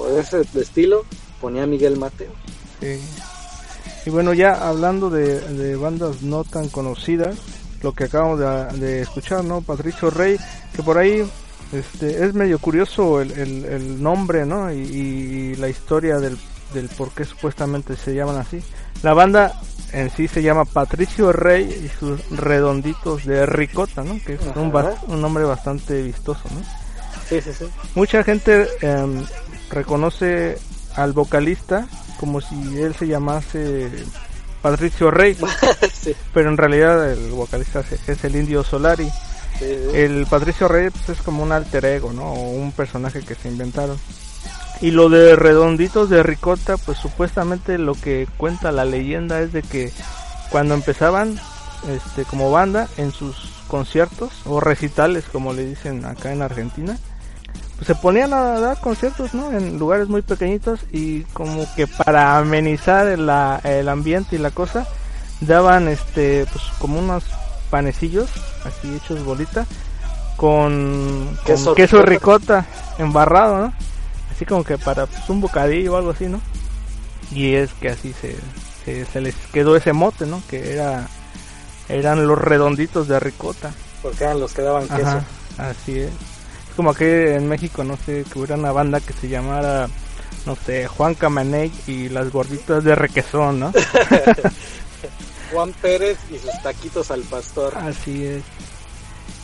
o 0.09 0.19
ese 0.19 0.41
estilo, 0.61 1.05
ponía 1.41 1.62
a 1.62 1.67
Miguel 1.67 1.97
Mateo. 1.97 2.33
Sí. 2.81 2.99
Y 4.07 4.11
bueno, 4.11 4.33
ya 4.35 4.69
hablando 4.69 5.09
de, 5.11 5.38
de 5.41 5.77
bandas 5.77 6.23
no 6.23 6.43
tan 6.43 6.69
conocidas, 6.69 7.37
lo 7.83 7.93
que 7.93 8.05
acabamos 8.05 8.41
de, 8.41 8.79
de 8.85 9.03
escuchar, 9.03 9.45
¿no? 9.45 9.61
Patricio 9.62 10.11
Rey, 10.11 10.37
que 10.75 10.83
por 10.83 10.99
ahí 10.99 11.25
este, 11.73 12.25
es 12.25 12.35
medio 12.35 12.59
curioso 12.59 13.21
el, 13.21 13.31
el, 13.33 13.64
el 13.67 14.03
nombre, 14.03 14.45
¿no? 14.47 14.73
Y, 14.73 14.79
y 14.79 15.55
la 15.57 15.69
historia 15.69 16.19
del, 16.19 16.37
del 16.72 16.88
por 16.88 17.11
qué 17.12 17.24
supuestamente 17.24 17.96
se 17.96 18.14
llaman 18.14 18.37
así. 18.37 18.62
La 19.02 19.14
banda 19.14 19.52
en 19.92 20.11
sí 20.11 20.28
se 20.28 20.42
llama 20.42 20.64
Patricio 20.64 21.33
Rey 21.33 21.64
y 21.85 21.88
sus 21.98 22.20
redonditos 22.31 23.24
de 23.24 23.46
ricota, 23.46 24.02
¿no? 24.04 24.18
Que 24.24 24.35
es 24.35 24.40
un, 24.54 24.72
un 25.09 25.20
nombre 25.20 25.44
bastante 25.44 26.02
vistoso, 26.02 26.42
¿no? 26.54 26.61
Sí, 27.28 27.40
sí, 27.40 27.50
sí. 27.59 27.64
Mucha 27.94 28.24
gente 28.24 28.68
em, 28.81 29.24
reconoce 29.70 30.59
al 30.96 31.12
vocalista 31.12 31.87
como 32.18 32.40
si 32.40 32.54
él 32.81 32.94
se 32.96 33.07
llamase 33.07 33.88
Patricio 34.62 35.11
Rey, 35.11 35.37
sí, 35.92 36.14
pero 36.35 36.48
en 36.50 36.57
realidad 36.57 37.12
el 37.12 37.31
vocalista 37.31 37.81
es- 37.81 38.09
es 38.09 38.24
el 38.24 38.35
Indio 38.37 38.64
Solari. 38.64 39.09
sí, 39.59 39.66
sí. 39.66 39.96
El 39.96 40.26
Patricio 40.28 40.66
Rey 40.68 40.90
pues, 40.90 41.09
es 41.18 41.22
como 41.24 41.42
un 41.42 41.52
alter 41.52 41.85
ego, 41.85 42.12
¿no? 42.12 42.33
O 42.33 42.50
un 42.50 42.72
personaje 42.72 43.20
que 43.22 43.35
se 43.37 43.48
inventaron. 43.48 43.98
Y 44.81 44.93
lo 44.93 45.09
de 45.09 45.35
Redonditos 45.37 46.09
de 46.09 46.23
Ricota, 46.23 46.77
pues 46.77 46.99
supuestamente 46.99 47.79
lo 47.79 47.95
que 47.95 48.29
cuenta 48.37 48.71
la 48.73 48.85
leyenda 48.85 49.41
es 49.41 49.53
de 49.53 49.62
que 49.62 49.93
cuando 50.51 50.75
empezaban 50.75 51.38
este 51.88 52.25
como 52.25 52.51
banda 52.51 52.88
en 52.97 53.12
sus 53.12 53.37
conciertos 53.69 54.31
o 54.47 54.61
recitales 54.61 55.25
como 55.33 55.53
le 55.53 55.64
dicen 55.67 56.05
acá 56.05 56.33
en 56.33 56.43
Argentina, 56.43 56.97
pues 57.77 57.87
se 57.88 57.95
ponían 57.97 58.33
a 58.33 58.59
dar 58.61 58.81
conciertos, 58.81 59.35
¿no? 59.35 59.51
En 59.53 59.79
lugares 59.79 60.09
muy 60.09 60.23
pequeñitos 60.23 60.81
y 60.93 61.23
como 61.33 61.67
que 61.75 61.87
para 61.87 62.38
amenizar 62.38 63.07
el, 63.09 63.27
la- 63.27 63.61
el 63.64 63.88
ambiente 63.88 64.37
y 64.37 64.38
la 64.38 64.51
cosa 64.53 64.87
daban 65.41 65.88
este 65.88 66.47
pues 66.53 66.64
como 66.81 66.99
unos 67.01 67.25
panecillos 67.71 68.29
así 68.64 68.95
hechos 68.97 69.25
bolita 69.25 69.67
con 70.37 71.37
con 71.37 71.45
Queso 71.45 71.75
queso, 71.75 72.03
ricota. 72.03 72.61
ricota 72.62 72.67
embarrado, 72.99 73.59
¿no? 73.67 73.73
Así 74.38 74.46
como 74.46 74.62
que 74.62 74.79
para 74.79 75.07
pues, 75.07 75.29
un 75.31 75.40
bocadillo 75.40 75.94
o 75.94 75.96
algo 75.96 76.11
así, 76.11 76.27
¿no? 76.27 76.40
Y 77.33 77.55
es 77.55 77.72
que 77.72 77.88
así 77.88 78.12
se, 78.12 78.37
se, 78.85 79.05
se 79.05 79.20
les 79.20 79.35
quedó 79.53 79.74
ese 79.74 79.92
mote, 79.92 80.27
¿no? 80.27 80.40
Que 80.48 80.74
era 80.74 81.09
eran 81.88 82.24
los 82.24 82.38
redonditos 82.38 83.09
de 83.09 83.18
ricota. 83.18 83.72
Porque 84.01 84.22
eran 84.22 84.38
los 84.38 84.53
que 84.53 84.62
daban 84.62 84.87
queso. 84.87 85.09
Ajá, 85.09 85.24
así 85.57 85.98
es. 85.98 86.11
Es 86.11 86.74
como 86.77 86.94
que 86.94 87.35
en 87.35 87.48
México, 87.48 87.83
no 87.83 87.96
sé, 87.96 88.24
que 88.33 88.38
hubiera 88.38 88.55
una 88.55 88.70
banda 88.70 89.01
que 89.01 89.12
se 89.12 89.29
llamara, 89.29 89.88
no 90.46 90.55
sé, 90.55 90.87
Juan 90.87 91.16
Camaney 91.16 91.72
y 91.88 92.09
las 92.09 92.31
gorditas 92.31 92.85
de 92.85 92.94
requesón, 92.94 93.59
¿no? 93.59 93.72
Juan 95.53 95.72
Pérez 95.83 96.16
y 96.31 96.38
sus 96.38 96.62
taquitos 96.62 97.11
al 97.11 97.22
pastor. 97.22 97.77
Así 97.77 98.24
es. 98.24 98.44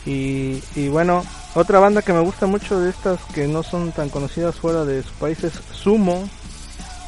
Y, 0.05 0.63
y 0.73 0.87
bueno, 0.87 1.25
otra 1.55 1.79
banda 1.79 2.01
que 2.01 2.13
me 2.13 2.19
gusta 2.19 2.45
mucho 2.45 2.79
de 2.79 2.89
estas 2.89 3.19
que 3.33 3.47
no 3.47 3.63
son 3.63 3.91
tan 3.91 4.09
conocidas 4.09 4.55
fuera 4.55 4.85
de 4.85 5.01
su 5.03 5.11
país 5.13 5.43
es 5.43 5.53
Sumo. 5.71 6.29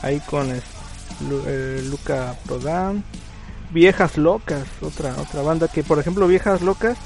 Ahí 0.01 0.19
con 0.21 0.49
es- 0.51 0.63
Lu- 1.29 1.43
eh, 1.47 1.81
Luca 1.89 2.35
Prodan. 2.45 3.03
Viejas 3.71 4.17
Locas, 4.17 4.63
otra 4.81 5.13
otra 5.19 5.41
banda 5.41 5.67
que 5.67 5.83
por 5.83 5.99
ejemplo 5.99 6.25
Viejas 6.27 6.61
Locas, 6.61 6.97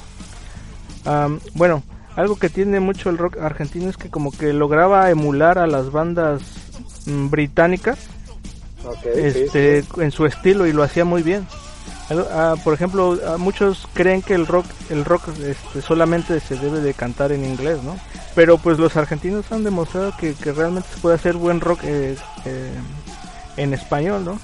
bueno, 1.54 1.82
algo 2.14 2.36
que 2.36 2.48
tiene 2.48 2.78
mucho 2.78 3.10
el 3.10 3.18
rock 3.18 3.38
argentino 3.38 3.88
es 3.90 3.96
que 3.96 4.10
como 4.10 4.30
que 4.30 4.52
lograba 4.52 5.10
emular 5.10 5.58
a 5.58 5.66
las 5.66 5.90
bandas 5.90 6.40
mm, 7.06 7.30
británicas 7.30 7.98
sí, 9.02 9.08
este, 9.14 9.82
sí. 9.82 9.88
en 10.00 10.10
su 10.12 10.26
estilo 10.26 10.66
y 10.68 10.72
lo 10.72 10.82
hacía 10.84 11.04
muy 11.04 11.22
bien. 11.22 11.46
Ah, 12.30 12.54
por 12.62 12.74
ejemplo, 12.74 13.18
ah, 13.26 13.36
muchos 13.38 13.88
creen 13.94 14.22
que 14.22 14.34
el 14.34 14.46
rock, 14.46 14.66
el 14.90 15.04
rock 15.04 15.28
este, 15.44 15.82
solamente 15.82 16.40
se 16.40 16.56
debe 16.56 16.80
de 16.80 16.94
cantar 16.94 17.32
en 17.32 17.44
inglés, 17.44 17.82
¿no? 17.82 17.96
Pero 18.34 18.58
pues 18.58 18.78
los 18.78 18.96
argentinos 18.96 19.50
han 19.52 19.64
demostrado 19.64 20.12
que, 20.18 20.34
que 20.34 20.52
realmente 20.52 20.88
se 20.92 21.00
puede 21.00 21.16
hacer 21.16 21.36
buen 21.36 21.60
rock 21.60 21.80
eh, 21.84 22.16
eh, 22.44 22.74
en 23.56 23.74
español, 23.74 24.24
¿no? 24.24 24.38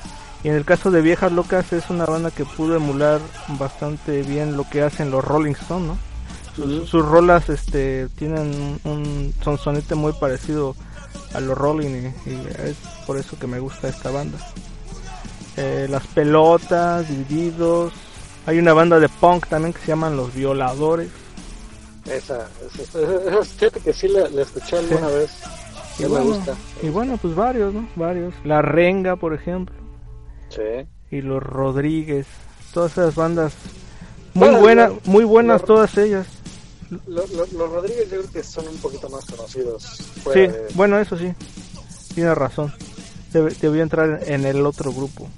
Y 0.45 0.49
en 0.49 0.55
el 0.55 0.65
caso 0.65 0.91
de 0.91 1.03
Viejas 1.03 1.33
Locas 1.33 1.73
es 1.73 1.91
una 1.91 2.07
banda 2.07 2.31
que 2.31 2.45
pudo 2.45 2.77
emular 2.77 3.21
bastante 3.59 4.23
bien 4.23 4.57
lo 4.57 4.69
que 4.69 4.83
hacen 4.83 5.11
los 5.11 5.25
Rolling 5.25 5.53
Stones, 5.53 5.89
¿no? 5.89 5.99
Sus, 6.55 6.89
sus 6.89 7.05
rolas 7.05 7.49
este, 7.49 8.09
tienen 8.17 8.81
un, 8.85 8.91
un 8.91 9.35
sonsonete 9.43 9.95
muy 9.95 10.13
parecido 10.13 10.75
a 11.35 11.41
los 11.41 11.57
Rolling 11.57 12.13
y, 12.27 12.31
y 12.31 12.49
es 12.65 12.77
por 13.07 13.17
eso 13.17 13.39
que 13.39 13.47
me 13.47 13.61
gusta 13.61 13.89
esta 13.89 14.11
banda. 14.11 14.39
Eh, 15.61 15.87
las 15.91 16.07
pelotas, 16.09 17.09
divididos. 17.09 17.93
Hay 18.47 18.59
una 18.59 18.73
banda 18.73 18.99
de 19.01 19.09
punk 19.09 19.47
también 19.49 19.73
que 19.73 19.81
se 19.81 19.89
llaman 19.89 20.17
Los 20.17 20.33
Violadores. 20.35 21.09
Esa, 22.07 22.49
esa, 22.81 23.71
que 23.83 23.93
sí 23.93 24.09
la, 24.09 24.29
la 24.29 24.43
escuché 24.43 24.79
alguna 24.79 25.09
vez. 25.09 25.31
Y 25.99 26.03
Ya 26.03 26.09
me 26.09 26.15
bueno, 26.15 26.25
gusta. 26.37 26.55
y 26.83 26.89
bueno, 26.89 27.19
pues 27.21 27.35
varios, 27.35 27.75
¿no? 27.75 27.89
Varios. 27.97 28.33
La 28.45 28.63
Renga, 28.63 29.17
por 29.17 29.35
ejemplo. 29.35 29.75
Sí. 30.49 30.87
Y 31.11 31.21
los 31.23 31.43
Rodríguez. 31.43 32.27
Todas 32.73 32.93
esas 32.93 33.15
bandas. 33.15 33.53
Muy 34.35 34.45
Bueno, 34.49 34.61
buenas, 34.61 34.91
lo- 34.91 35.01
muy 35.07 35.25
buenas 35.25 35.61
lo- 35.63 35.67
todas 35.67 35.99
ellas. 35.99 36.27
Lo- 37.07 37.27
lo- 37.27 37.47
los 37.47 37.71
Rodríguez 37.71 38.05
yo 38.11 38.21
creo 38.21 38.31
que 38.33 38.43
son 38.45 38.69
un 38.69 38.77
poquito 38.79 39.09
más 39.11 39.25
conocidos. 39.25 39.83
Sí, 40.33 40.41
de- 40.41 40.69
bueno, 40.75 40.99
eso 40.99 41.19
sí. 41.19 41.35
Tienes 42.15 42.39
razón. 42.39 42.73
Debe, 43.33 43.51
debía 43.61 43.83
entrar 43.83 44.21
en 44.27 44.47
el 44.47 44.65
otro 44.65 44.91
grupo. 44.93 45.29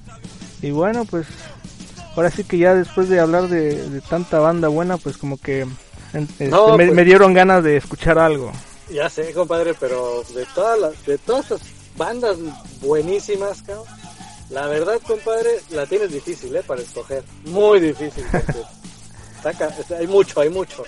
Y 0.62 0.70
bueno, 0.70 1.04
pues 1.04 1.26
ahora 2.16 2.30
sí 2.30 2.44
que 2.44 2.58
ya 2.58 2.74
después 2.74 3.08
de 3.08 3.20
hablar 3.20 3.48
de, 3.48 3.88
de 3.88 4.00
tanta 4.00 4.38
banda 4.40 4.68
buena, 4.68 4.96
pues 4.98 5.16
como 5.16 5.36
que 5.38 5.66
este, 6.12 6.48
No, 6.48 6.76
me, 6.76 6.86
pues- 6.86 6.94
me 6.96 7.04
dieron 7.04 7.32
ganas 7.34 7.62
de 7.64 7.76
escuchar 7.76 8.18
algo. 8.18 8.52
Ya 8.92 9.08
sé, 9.08 9.32
compadre, 9.32 9.74
pero 9.78 10.24
de 10.34 10.44
todas 10.54 10.78
las, 10.78 11.06
de 11.06 11.16
todas 11.18 11.42
estas 11.50 11.60
bandas 11.96 12.36
buenísimas, 12.82 13.62
cabrón, 13.62 13.84
la 14.50 14.66
verdad, 14.66 14.98
compadre, 15.06 15.48
la 15.70 15.86
tienes 15.86 16.10
difícil, 16.10 16.54
¿eh? 16.56 16.62
Para 16.66 16.82
escoger. 16.82 17.22
Muy 17.44 17.78
difícil. 17.78 18.24
hay 19.96 20.06
mucho, 20.08 20.40
hay 20.40 20.48
mucho. 20.48 20.82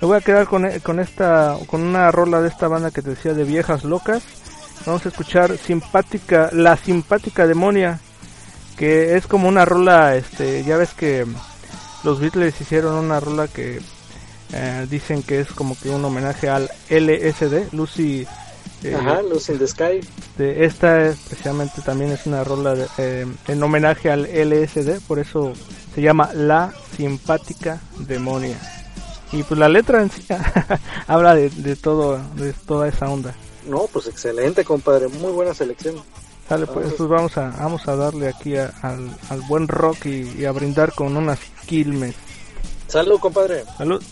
Me 0.00 0.08
voy 0.08 0.16
a 0.16 0.20
quedar 0.20 0.46
con, 0.46 0.64
e- 0.64 0.80
con 0.80 0.98
esta 1.00 1.56
con 1.66 1.82
una 1.82 2.10
rola 2.10 2.40
de 2.40 2.48
esta 2.48 2.68
banda 2.68 2.90
que 2.90 3.02
te 3.02 3.10
decía 3.10 3.34
de 3.34 3.44
viejas 3.44 3.84
locas. 3.84 4.22
Vamos 4.84 5.04
a 5.04 5.08
escuchar 5.10 5.56
simpática 5.58 6.48
la 6.52 6.76
simpática 6.76 7.46
demonia 7.46 8.00
que 8.76 9.16
es 9.16 9.26
como 9.26 9.48
una 9.48 9.64
rola 9.64 10.16
este 10.16 10.62
ya 10.64 10.76
ves 10.76 10.90
que 10.94 11.26
los 12.04 12.20
Beatles 12.20 12.60
hicieron 12.60 12.94
una 12.94 13.20
rola 13.20 13.48
que 13.48 13.80
eh, 14.52 14.86
dicen 14.88 15.22
que 15.22 15.40
es 15.40 15.48
como 15.52 15.76
que 15.78 15.88
un 15.90 16.04
homenaje 16.04 16.48
al 16.48 16.70
LSD, 16.88 17.72
Lucy 17.72 18.26
eh, 18.84 18.94
Ajá, 18.94 19.22
Luz 19.22 19.48
in 19.48 19.58
the 19.58 19.66
Sky. 19.66 20.00
de 20.38 20.64
esta 20.66 21.06
especialmente 21.06 21.80
también 21.82 22.12
es 22.12 22.26
una 22.26 22.44
rola 22.44 22.74
de- 22.74 22.86
eh, 22.98 23.26
en 23.48 23.62
homenaje 23.62 24.10
al 24.10 24.26
LSD, 24.26 25.00
por 25.08 25.18
eso 25.18 25.52
se 25.94 26.02
llama 26.02 26.30
La 26.34 26.72
Simpática 26.96 27.80
Demonia. 27.98 28.58
Y 29.32 29.42
pues 29.42 29.58
la 29.58 29.68
letra 29.68 30.02
en 30.02 30.10
sí 30.10 30.24
habla 31.08 31.34
de, 31.34 31.50
de 31.50 31.74
todo, 31.74 32.20
de 32.36 32.52
toda 32.52 32.86
esa 32.86 33.08
onda. 33.10 33.34
No, 33.68 33.86
pues 33.92 34.06
excelente, 34.06 34.64
compadre. 34.64 35.08
Muy 35.08 35.32
buena 35.32 35.52
selección. 35.54 35.96
Sale, 36.48 36.66
pues, 36.66 36.92
pues 36.96 37.08
vamos 37.08 37.36
a, 37.38 37.50
vamos 37.50 37.88
a 37.88 37.96
darle 37.96 38.28
aquí 38.28 38.56
a- 38.56 38.72
al, 38.82 39.10
al 39.30 39.40
buen 39.48 39.66
rock 39.66 40.06
y, 40.06 40.32
y 40.38 40.44
a 40.44 40.52
brindar 40.52 40.92
con 40.92 41.16
unas 41.16 41.40
Quilmes. 41.66 42.14
Salud, 42.86 43.18
compadre. 43.18 43.64
Salud. 43.76 44.02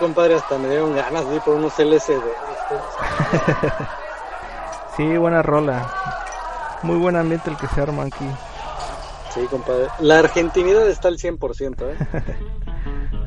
Compadre, 0.00 0.34
hasta 0.34 0.58
me 0.58 0.68
dieron 0.68 0.96
ganas 0.96 1.28
de 1.28 1.36
ir 1.36 1.40
por 1.42 1.54
unos 1.54 1.78
LSD. 1.78 2.18
Sí, 4.96 5.16
buena 5.16 5.40
rola. 5.42 5.88
Muy 6.82 6.96
buen 6.96 7.16
ambiente 7.16 7.48
el 7.48 7.56
que 7.56 7.66
se 7.68 7.80
arma 7.80 8.02
aquí. 8.04 8.26
Sí, 9.32 9.46
compadre. 9.48 9.86
La 10.00 10.18
argentinidad 10.18 10.86
está 10.88 11.08
al 11.08 11.16
100%, 11.16 11.76
¿eh? 11.82 11.96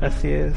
Así 0.00 0.30
es. 0.30 0.52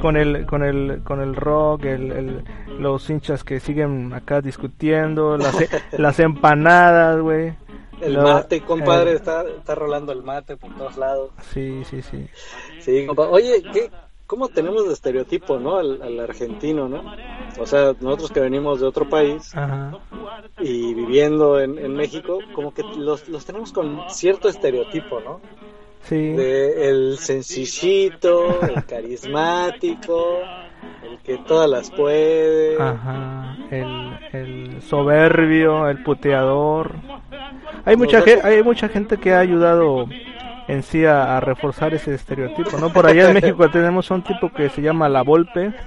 Con 0.00 0.16
el, 0.16 0.46
con 0.46 0.62
el, 0.62 1.02
con 1.02 1.20
el 1.20 1.34
rock, 1.34 1.84
el, 1.86 2.12
el- 2.12 2.44
los 2.78 3.08
hinchas 3.10 3.42
que 3.42 3.58
siguen 3.60 4.12
acá 4.12 4.40
discutiendo, 4.40 5.36
las, 5.36 5.60
e- 5.60 5.68
las 5.98 6.20
empanadas, 6.20 7.18
güey. 7.20 7.54
El 8.00 8.14
Lo- 8.14 8.22
mate, 8.22 8.60
compadre, 8.62 9.14
está, 9.14 9.42
está 9.42 9.74
rolando 9.74 10.12
el 10.12 10.22
mate 10.22 10.56
por 10.56 10.74
todos 10.76 10.96
lados. 10.96 11.30
Sí, 11.52 11.82
sí, 11.84 12.00
sí. 12.02 12.28
Sí, 12.80 13.06
compadre. 13.06 13.30
Oye, 13.32 13.62
¿qué, 13.72 13.90
¿cómo 14.30 14.46
tenemos 14.48 14.86
de 14.86 14.92
estereotipo, 14.94 15.58
no? 15.58 15.76
Al, 15.76 16.00
al 16.02 16.20
argentino, 16.20 16.88
¿no? 16.88 17.02
O 17.58 17.66
sea, 17.66 17.94
nosotros 18.00 18.30
que 18.30 18.38
venimos 18.38 18.80
de 18.80 18.86
otro 18.86 19.08
país 19.08 19.52
Ajá. 19.56 19.98
y 20.60 20.94
viviendo 20.94 21.58
en, 21.58 21.76
en 21.78 21.94
México, 21.94 22.38
como 22.54 22.72
que 22.72 22.84
los, 22.96 23.28
los 23.28 23.44
tenemos 23.44 23.72
con 23.72 23.98
cierto 24.08 24.48
estereotipo, 24.48 25.18
¿no? 25.20 25.40
Sí. 26.04 26.14
De 26.16 26.88
el 26.90 27.18
sencillito, 27.18 28.60
el 28.62 28.84
carismático, 28.86 30.38
el 31.02 31.18
que 31.18 31.38
todas 31.38 31.68
las 31.68 31.90
puede. 31.90 32.80
Ajá. 32.80 33.56
El, 33.72 34.18
el 34.32 34.82
soberbio, 34.82 35.88
el 35.88 36.04
puteador. 36.04 36.94
Hay 37.84 37.96
mucha, 37.96 38.20
Nosotros- 38.20 38.44
hay 38.44 38.62
mucha 38.62 38.88
gente 38.88 39.16
que 39.18 39.32
ha 39.32 39.40
ayudado 39.40 40.06
en 40.70 40.82
sí 40.82 41.04
a, 41.04 41.36
a 41.36 41.40
reforzar 41.40 41.94
ese 41.94 42.14
estereotipo, 42.14 42.78
¿no? 42.78 42.92
Por 42.92 43.06
allá 43.06 43.28
en 43.28 43.34
México 43.34 43.68
tenemos 43.70 44.10
un 44.10 44.22
tipo 44.22 44.52
que 44.52 44.68
se 44.68 44.82
llama 44.82 45.08
La 45.08 45.22
Volpe. 45.22 45.72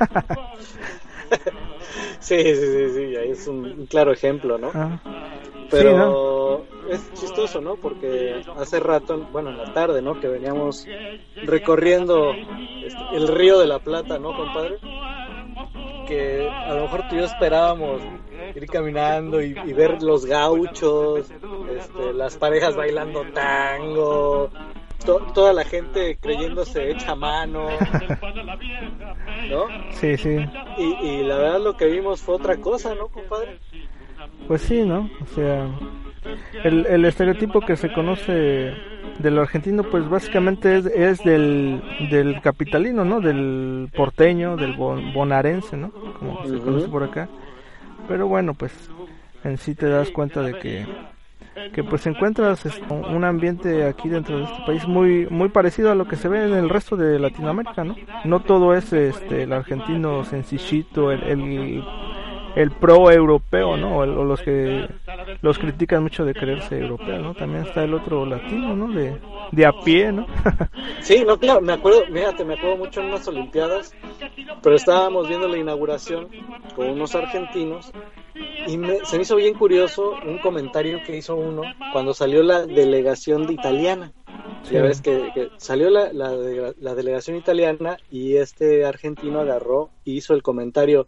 Sí, 2.23 2.37
sí, 2.37 2.55
sí, 2.55 2.89
sí, 2.95 3.15
ahí 3.17 3.31
es 3.31 3.47
un, 3.47 3.85
claro 3.87 4.13
ejemplo, 4.13 4.57
¿no? 4.57 4.71
Ah, 4.73 4.97
Pero 5.69 5.89
sí, 5.89 5.95
¿no? 5.97 6.93
es 6.93 7.13
chistoso, 7.13 7.59
¿no? 7.59 7.75
Porque 7.75 8.41
hace 8.57 8.79
rato, 8.79 9.27
bueno, 9.33 9.49
en 9.49 9.57
la 9.57 9.73
tarde, 9.73 10.01
¿no? 10.01 10.19
Que 10.21 10.29
veníamos 10.29 10.87
recorriendo 11.43 12.31
este, 12.31 13.01
el 13.13 13.27
río 13.27 13.59
de 13.59 13.67
la 13.67 13.79
Plata, 13.79 14.19
¿no, 14.19 14.35
compadre? 14.37 14.77
Que 16.07 16.49
a 16.49 16.73
lo 16.75 16.83
mejor 16.83 17.09
tú 17.09 17.15
y 17.15 17.19
yo 17.19 17.25
esperábamos 17.25 18.01
ir 18.55 18.67
caminando 18.67 19.41
y, 19.41 19.55
y 19.65 19.73
ver 19.73 20.01
los 20.01 20.25
gauchos, 20.25 21.29
este, 21.75 22.13
las 22.13 22.37
parejas 22.37 22.75
bailando 22.75 23.25
tango, 23.33 24.49
to- 25.05 25.19
toda 25.33 25.53
la 25.53 25.63
gente 25.63 26.17
creyéndose 26.21 26.91
hecha 26.91 27.15
mano, 27.15 27.67
¿no? 29.49 29.65
Sí, 29.91 30.17
sí. 30.17 30.37
Y, 30.77 31.07
y 31.07 31.23
la 31.23 31.37
verdad 31.37 31.61
lo 31.61 31.77
que 31.77 31.85
vimos 31.87 32.21
fue 32.21 32.35
otra 32.35 32.57
cosa, 32.57 32.95
¿no, 32.95 33.07
compadre? 33.07 33.59
Pues 34.47 34.61
sí, 34.61 34.83
¿no? 34.83 35.09
O 35.21 35.25
sea, 35.35 35.67
el, 36.63 36.85
el 36.85 37.05
estereotipo 37.05 37.61
que 37.61 37.75
se 37.75 37.91
conoce 37.91 38.73
del 39.19 39.37
argentino, 39.39 39.83
pues 39.83 40.07
básicamente 40.09 40.77
es, 40.77 40.85
es 40.85 41.23
del, 41.23 41.81
del 42.09 42.41
capitalino, 42.41 43.03
¿no? 43.05 43.19
Del 43.21 43.89
porteño, 43.95 44.55
del 44.55 44.73
bon- 44.73 45.13
bonaerense, 45.13 45.77
¿no? 45.77 45.91
Como 45.91 46.45
se 46.45 46.57
conoce 46.59 46.87
por 46.87 47.03
acá. 47.03 47.27
Pero 48.07 48.27
bueno, 48.27 48.53
pues 48.53 48.89
en 49.43 49.57
sí 49.57 49.75
te 49.75 49.87
das 49.87 50.09
cuenta 50.09 50.41
de 50.41 50.57
que, 50.59 50.85
que 51.73 51.83
pues 51.83 52.05
encuentras 52.07 52.65
un 52.89 53.23
ambiente 53.23 53.85
aquí 53.85 54.09
dentro 54.09 54.37
de 54.37 54.43
este 54.45 54.63
país 54.65 54.87
muy 54.87 55.27
muy 55.29 55.49
parecido 55.49 55.91
a 55.91 55.95
lo 55.95 56.07
que 56.07 56.15
se 56.15 56.27
ve 56.27 56.45
en 56.45 56.53
el 56.53 56.69
resto 56.69 56.95
de 56.95 57.19
Latinoamérica, 57.19 57.83
¿no? 57.83 57.95
No 58.25 58.41
todo 58.41 58.75
es 58.75 58.91
este 58.93 59.43
el 59.43 59.53
argentino 59.53 60.23
sencillito, 60.23 61.11
el, 61.11 61.23
el 61.23 61.83
el 62.55 62.71
pro 62.71 63.09
europeo, 63.11 63.77
¿no? 63.77 63.97
O, 63.97 64.05
los 64.05 64.41
que 64.41 64.87
los 65.41 65.57
critican 65.57 66.03
mucho 66.03 66.23
de 66.25 66.33
creerse 66.33 66.79
europeo, 66.79 67.19
¿no? 67.19 67.33
También 67.33 67.65
está 67.65 67.83
el 67.83 67.93
otro 67.93 68.25
latino, 68.25 68.75
¿no? 68.75 68.91
De, 68.91 69.17
de 69.51 69.65
a 69.65 69.71
pie, 69.83 70.11
¿no? 70.11 70.25
Sí, 71.01 71.23
no, 71.25 71.37
claro, 71.37 71.59
me 71.61 71.73
acuerdo, 71.73 72.03
fíjate, 72.05 72.45
me 72.45 72.53
acuerdo 72.53 72.77
mucho 72.77 73.01
en 73.01 73.07
unas 73.07 73.27
Olimpiadas, 73.27 73.93
pero 74.61 74.75
estábamos 74.75 75.27
viendo 75.27 75.47
la 75.49 75.57
inauguración 75.57 76.29
con 76.75 76.89
unos 76.89 77.13
argentinos 77.15 77.91
y 78.67 78.77
me- 78.77 79.03
se 79.05 79.17
me 79.17 79.23
hizo 79.23 79.35
bien 79.35 79.53
curioso 79.53 80.13
un 80.25 80.37
comentario 80.39 80.99
que 81.05 81.17
hizo 81.17 81.35
uno 81.35 81.61
cuando 81.91 82.13
salió 82.13 82.41
la 82.43 82.65
delegación 82.65 83.45
de 83.47 83.53
italiana. 83.53 84.11
Sí. 84.63 84.75
Ya 84.75 84.81
ves 84.81 85.01
que, 85.01 85.29
que 85.33 85.49
salió 85.57 85.89
la, 85.89 86.13
la, 86.13 86.31
la 86.79 86.95
delegación 86.95 87.35
italiana 87.35 87.97
y 88.09 88.37
este 88.37 88.85
argentino 88.85 89.39
agarró 89.41 89.89
y 90.05 90.15
hizo 90.17 90.33
el 90.33 90.41
comentario, 90.41 91.07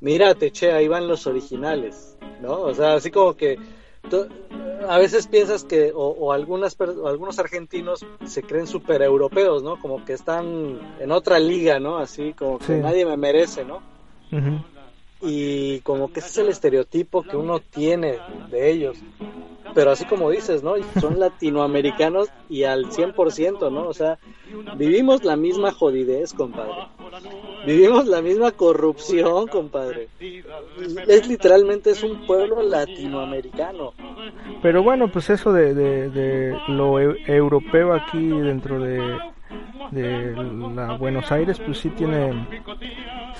mírate, 0.00 0.50
che, 0.52 0.72
ahí 0.72 0.88
van 0.88 1.08
los 1.08 1.26
originales, 1.26 2.16
¿no? 2.40 2.60
O 2.60 2.74
sea, 2.74 2.94
así 2.94 3.10
como 3.10 3.34
que 3.34 3.58
a 4.88 4.98
veces 4.98 5.26
piensas 5.26 5.64
que, 5.64 5.92
o, 5.94 6.08
o 6.08 6.32
algunas, 6.32 6.76
o 6.80 7.08
algunos 7.08 7.38
argentinos 7.38 8.06
se 8.24 8.42
creen 8.42 8.66
super 8.66 9.02
europeos, 9.02 9.62
¿no? 9.62 9.78
Como 9.78 10.04
que 10.04 10.12
están 10.14 10.78
en 11.00 11.10
otra 11.12 11.38
liga, 11.38 11.78
¿no? 11.80 11.98
Así 11.98 12.32
como 12.32 12.58
que 12.58 12.64
Sí. 12.64 12.72
nadie 12.80 13.04
me 13.04 13.16
merece, 13.16 13.64
¿no? 13.64 13.82
Y 15.20 15.80
como 15.80 16.12
que 16.12 16.20
ese 16.20 16.28
es 16.28 16.38
el 16.38 16.48
estereotipo 16.48 17.22
que 17.22 17.36
uno 17.36 17.60
tiene 17.60 18.18
de 18.50 18.70
ellos. 18.70 18.98
Pero 19.74 19.90
así 19.90 20.04
como 20.06 20.30
dices, 20.30 20.62
¿no? 20.62 20.74
Son 21.00 21.18
latinoamericanos 21.20 22.28
y 22.48 22.64
al 22.64 22.86
100%, 22.86 23.70
¿no? 23.70 23.88
O 23.88 23.92
sea, 23.94 24.18
vivimos 24.76 25.24
la 25.24 25.36
misma 25.36 25.72
jodidez, 25.72 26.32
compadre. 26.32 26.72
Vivimos 27.66 28.06
la 28.06 28.22
misma 28.22 28.52
corrupción, 28.52 29.46
compadre. 29.48 30.08
Es 31.06 31.26
literalmente 31.28 31.90
es 31.90 32.02
un 32.02 32.24
pueblo 32.26 32.62
latinoamericano. 32.62 33.92
Pero 34.62 34.82
bueno, 34.82 35.08
pues 35.10 35.28
eso 35.30 35.52
de, 35.52 35.74
de, 35.74 36.08
de 36.10 36.58
lo 36.68 37.00
eu- 37.00 37.16
europeo 37.26 37.92
aquí 37.92 38.28
dentro 38.28 38.80
de, 38.80 39.18
de 39.90 40.34
la 40.74 40.96
Buenos 40.96 41.30
Aires, 41.32 41.58
pues 41.64 41.78
sí 41.78 41.90
tiene, 41.90 42.46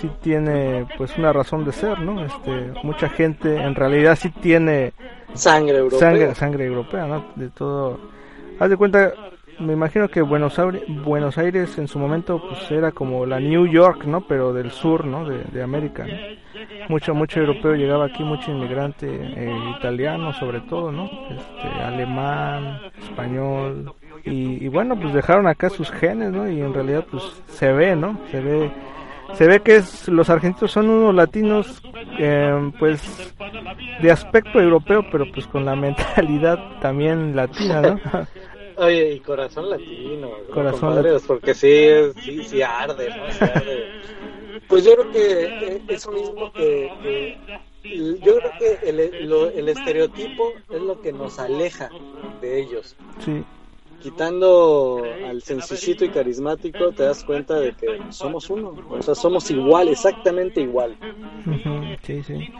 sí 0.00 0.10
tiene 0.20 0.86
pues 0.96 1.16
una 1.18 1.32
razón 1.32 1.64
de 1.64 1.72
ser, 1.72 2.00
¿no? 2.00 2.24
Este, 2.24 2.72
mucha 2.82 3.08
gente 3.08 3.56
en 3.56 3.74
realidad 3.74 4.16
sí 4.16 4.30
tiene 4.30 4.92
Sangre 5.34 5.78
europea. 5.78 5.98
sangre, 5.98 6.34
sangre 6.34 6.64
europea, 6.66 7.06
¿no? 7.06 7.24
De 7.36 7.48
todo. 7.50 7.98
Haz 8.58 8.70
de 8.70 8.76
cuenta, 8.76 9.12
me 9.58 9.72
imagino 9.72 10.08
que 10.08 10.22
Buenos 10.22 10.58
Aires, 10.58 10.82
Buenos 11.04 11.36
Aires 11.38 11.76
en 11.78 11.88
su 11.88 11.98
momento 11.98 12.40
pues 12.48 12.70
era 12.70 12.92
como 12.92 13.26
la 13.26 13.40
New 13.40 13.66
York, 13.66 14.04
¿no? 14.04 14.20
Pero 14.22 14.52
del 14.52 14.70
sur, 14.70 15.04
¿no? 15.04 15.28
De, 15.28 15.44
de 15.44 15.62
América. 15.62 16.06
¿no? 16.06 16.14
Mucho, 16.88 17.14
mucho 17.14 17.40
europeo 17.40 17.74
llegaba 17.74 18.06
aquí, 18.06 18.22
mucho 18.22 18.50
inmigrante 18.50 19.06
eh, 19.08 19.54
italiano 19.78 20.32
sobre 20.32 20.60
todo, 20.62 20.90
¿no? 20.90 21.04
Este, 21.30 21.68
alemán, 21.82 22.80
español. 23.02 23.92
Y, 24.24 24.64
y 24.64 24.68
bueno, 24.68 24.98
pues 24.98 25.14
dejaron 25.14 25.46
acá 25.46 25.70
sus 25.70 25.90
genes, 25.90 26.32
¿no? 26.32 26.48
Y 26.50 26.60
en 26.60 26.72
realidad 26.74 27.04
pues 27.10 27.22
se 27.48 27.72
ve, 27.72 27.94
¿no? 27.94 28.18
Se 28.30 28.40
ve 28.40 28.70
se 29.34 29.46
ve 29.46 29.60
que 29.60 29.76
es, 29.76 30.08
los 30.08 30.30
argentinos 30.30 30.70
son 30.72 30.88
unos 30.90 31.14
latinos 31.14 31.82
eh, 32.18 32.72
pues 32.78 33.02
de 34.00 34.10
aspecto 34.10 34.60
europeo 34.60 35.04
pero 35.10 35.30
pues 35.32 35.46
con 35.46 35.64
la 35.64 35.76
mentalidad 35.76 36.58
también 36.80 37.34
latina 37.36 37.80
¿no? 37.82 38.00
Oye, 38.84 39.14
y 39.14 39.18
corazón 39.20 39.68
latino. 39.70 40.28
¿no, 40.48 40.54
Corazón 40.54 40.94
latino. 40.94 41.16
Porque 41.26 41.52
sí, 41.52 41.66
es- 41.68 42.14
sí, 42.22 42.44
sí 42.44 42.62
arde, 42.62 43.08
¿no? 43.10 43.32
Sí 43.32 43.42
arde. 43.42 43.86
Pues 44.68 44.84
yo 44.84 44.94
creo 44.94 45.10
que 45.10 45.82
eso 45.88 46.12
mismo 46.12 46.52
que, 46.52 46.88
que- 47.82 48.18
yo 48.22 48.38
creo 48.38 48.52
que 48.58 48.88
el, 48.88 49.28
lo- 49.28 49.50
el 49.50 49.68
estereotipo 49.68 50.52
es 50.70 50.80
lo 50.80 51.00
que 51.00 51.12
nos 51.12 51.40
aleja 51.40 51.88
de 52.40 52.60
ellos. 52.60 52.94
sí 53.18 53.44
quitando 54.00 55.02
al 55.26 55.42
sencillito 55.42 56.04
y 56.04 56.10
carismático, 56.10 56.92
te 56.92 57.04
das 57.04 57.24
cuenta 57.24 57.58
de 57.58 57.72
que 57.72 58.00
somos 58.10 58.48
uno. 58.50 58.74
O 58.88 59.02
sea, 59.02 59.14
somos 59.14 59.50
igual, 59.50 59.88
exactamente 59.88 60.60
igual. 60.60 60.96
Sí, 62.02 62.22
sí. 62.22 62.52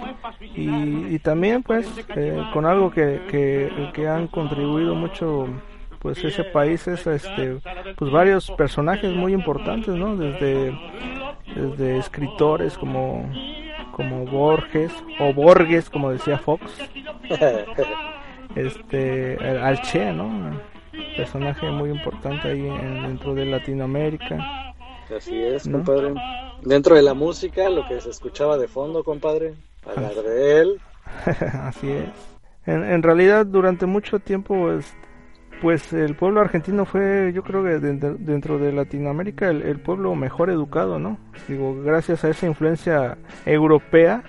Y, 0.55 1.15
y 1.15 1.19
también, 1.21 1.63
pues, 1.63 1.87
eh, 2.17 2.43
con 2.53 2.67
algo 2.67 2.91
que, 2.91 3.23
que, 3.31 3.91
que 3.93 4.09
han 4.09 4.27
contribuido 4.29 4.95
mucho, 4.95 5.47
pues, 6.01 6.23
ese 6.25 6.45
país 6.45 6.87
es, 6.89 7.07
este, 7.07 7.59
pues, 7.97 8.11
varios 8.11 8.51
personajes 8.53 9.13
muy 9.15 9.33
importantes, 9.33 9.95
¿no? 9.95 10.17
Desde, 10.17 10.77
desde 11.55 11.99
escritores 11.99 12.77
como, 12.77 13.31
como 13.93 14.25
Borges, 14.27 14.93
o 15.21 15.33
Borges, 15.33 15.89
como 15.89 16.11
decía 16.11 16.39
Fox, 16.39 16.63
este, 18.57 19.37
al 19.41 19.81
Che, 19.83 20.13
¿no? 20.13 20.78
Personaje 21.19 21.71
muy 21.71 21.91
importante 21.91 22.49
ahí 22.49 22.67
en- 22.67 23.03
dentro 23.03 23.35
de 23.35 23.45
Latinoamérica. 23.45 24.73
Así 25.15 25.37
es, 25.37 25.67
¿No? 25.67 25.79
compadre. 25.79 26.15
Dentro 26.63 26.95
de 26.97 27.03
la 27.03 27.15
música, 27.15 27.69
lo 27.71 27.87
que 27.87 28.01
se 28.01 28.11
escuchaba 28.11 28.57
de 28.57 28.69
fondo, 28.69 29.05
compadre, 29.05 29.55
hablar 29.87 30.15
de 30.15 30.61
él. 30.61 30.81
Así 31.63 31.91
es. 31.91 32.09
En, 32.67 32.85
en 32.85 33.03
realidad, 33.03 33.47
durante 33.47 33.87
mucho 33.87 34.19
tiempo, 34.19 34.55
pues, 34.55 34.95
pues 35.63 35.93
el 35.93 36.15
pueblo 36.15 36.41
argentino 36.41 36.85
fue, 36.85 37.33
yo 37.35 37.43
creo 37.43 37.63
que 37.65 37.79
dentro, 37.79 38.15
dentro 38.19 38.59
de 38.59 38.73
Latinoamérica, 38.73 39.49
el, 39.51 39.63
el 39.63 39.81
pueblo 39.81 40.15
mejor 40.15 40.51
educado, 40.51 40.99
¿no? 40.99 41.19
Digo, 41.49 41.83
gracias 41.83 42.25
a 42.25 42.29
esa 42.29 42.47
influencia 42.47 43.17
europea, 43.47 44.23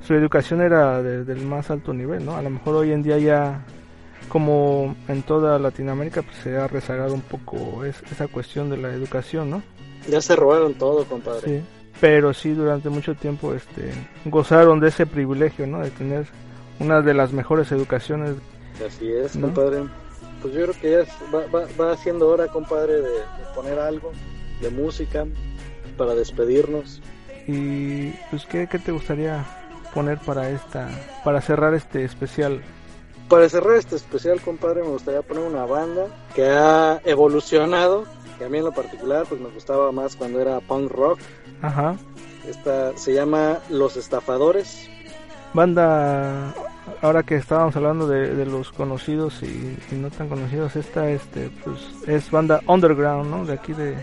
su 0.00 0.14
educación 0.14 0.60
era 0.62 1.02
de- 1.02 1.24
del 1.24 1.44
más 1.44 1.70
alto 1.70 1.92
nivel, 1.92 2.24
¿no? 2.24 2.36
A 2.36 2.42
lo 2.42 2.50
mejor 2.50 2.76
hoy 2.76 2.92
en 2.92 3.02
día 3.02 3.18
ya, 3.18 3.64
como 4.28 4.96
en 5.08 5.22
toda 5.22 5.58
Latinoamérica, 5.58 6.22
pues 6.22 6.36
se 6.38 6.56
ha 6.56 6.66
rezagado 6.68 7.14
un 7.14 7.20
poco 7.20 7.84
es- 7.84 8.02
esa 8.10 8.28
cuestión 8.28 8.70
de 8.70 8.76
la 8.78 8.88
educación, 8.92 9.50
¿no? 9.50 9.62
Ya 10.08 10.20
se 10.20 10.34
robaron 10.36 10.74
todo, 10.74 11.04
compadre. 11.04 11.40
Sí, 11.60 11.64
pero 12.00 12.32
sí 12.34 12.50
durante 12.52 12.88
mucho 12.88 13.14
tiempo 13.14 13.54
este 13.54 13.92
gozaron 14.24 14.80
de 14.80 14.88
ese 14.88 15.06
privilegio, 15.06 15.66
¿no? 15.66 15.80
De 15.80 15.90
tener 15.90 16.26
una 16.80 17.00
de 17.02 17.14
las 17.14 17.32
mejores 17.32 17.70
educaciones. 17.72 18.34
Así 18.84 19.12
es, 19.12 19.36
¿No? 19.36 19.46
compadre. 19.48 19.84
Pues 20.40 20.54
yo 20.54 20.62
creo 20.62 20.80
que 20.80 20.90
ya 20.90 21.00
es- 21.00 21.08
va, 21.32 21.46
va, 21.54 21.66
va 21.80 21.96
siendo 21.98 22.28
hora, 22.28 22.48
compadre, 22.48 22.94
de, 22.94 23.02
de 23.02 23.22
poner 23.54 23.78
algo 23.78 24.12
de 24.60 24.70
música 24.70 25.24
para 25.96 26.14
despedirnos. 26.14 27.00
Y 27.46 28.10
pues 28.30 28.46
¿qué, 28.46 28.66
qué 28.68 28.78
te 28.78 28.92
gustaría 28.92 29.44
poner 29.94 30.18
para 30.18 30.48
esta 30.50 30.88
para 31.24 31.40
cerrar 31.40 31.74
este 31.74 32.04
especial? 32.04 32.60
Para 33.32 33.48
cerrar 33.48 33.76
este 33.76 33.96
especial, 33.96 34.42
compadre, 34.42 34.82
me 34.82 34.90
gustaría 34.90 35.22
poner 35.22 35.44
una 35.44 35.64
banda 35.64 36.08
que 36.34 36.44
ha 36.50 37.00
evolucionado, 37.02 38.04
que 38.36 38.44
a 38.44 38.50
mí 38.50 38.58
en 38.58 38.64
lo 38.64 38.72
particular 38.72 39.24
pues 39.26 39.40
me 39.40 39.48
gustaba 39.48 39.90
más 39.90 40.16
cuando 40.16 40.38
era 40.38 40.60
punk 40.60 40.92
rock. 40.92 41.18
Ajá. 41.62 41.96
Esta 42.46 42.94
se 42.98 43.14
llama 43.14 43.60
Los 43.70 43.96
Estafadores. 43.96 44.86
Banda 45.54 46.52
ahora 47.00 47.22
que 47.22 47.36
estábamos 47.36 47.74
hablando 47.74 48.06
de, 48.06 48.34
de 48.34 48.44
los 48.44 48.70
conocidos 48.70 49.42
y, 49.42 49.78
y 49.90 49.94
no 49.94 50.10
tan 50.10 50.28
conocidos, 50.28 50.76
esta 50.76 51.08
este 51.08 51.50
pues 51.64 51.78
es 52.06 52.30
banda 52.30 52.60
underground, 52.66 53.30
¿no? 53.30 53.46
De 53.46 53.54
aquí 53.54 53.72
de 53.72 53.96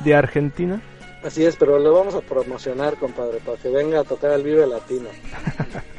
de 0.00 0.14
Argentina. 0.14 0.80
Así 1.22 1.44
es, 1.44 1.56
pero 1.56 1.78
lo 1.78 1.92
vamos 1.92 2.14
a 2.14 2.22
promocionar, 2.22 2.96
compadre, 2.96 3.38
para 3.44 3.58
que 3.58 3.68
venga 3.68 4.00
a 4.00 4.04
tocar 4.04 4.32
el 4.32 4.42
Vive 4.42 4.66
Latino. 4.66 5.10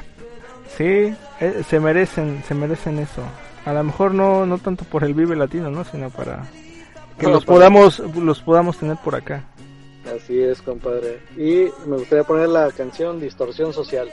Sí, 0.77 1.15
eh, 1.39 1.63
se 1.69 1.79
merecen, 1.79 2.43
se 2.47 2.53
merecen 2.55 2.99
eso. 2.99 3.21
A 3.65 3.73
lo 3.73 3.83
mejor 3.83 4.13
no, 4.13 4.45
no 4.45 4.57
tanto 4.57 4.83
por 4.85 5.03
el 5.03 5.13
Vive 5.13 5.35
Latino, 5.35 5.69
¿no? 5.69 5.83
Sino 5.85 6.09
para 6.09 6.43
que 7.17 7.27
No, 7.27 7.33
los 7.33 7.45
para- 7.45 7.55
podamos, 7.57 7.99
los 7.99 8.41
podamos 8.41 8.77
tener 8.77 8.97
por 8.97 9.15
acá. 9.15 9.43
Así 10.15 10.41
es, 10.41 10.61
compadre. 10.61 11.21
Y 11.37 11.69
me 11.87 11.97
gustaría 11.97 12.23
poner 12.25 12.49
la 12.49 12.69
canción 12.71 13.21
Distorsión 13.21 13.71
Social. 13.71 14.09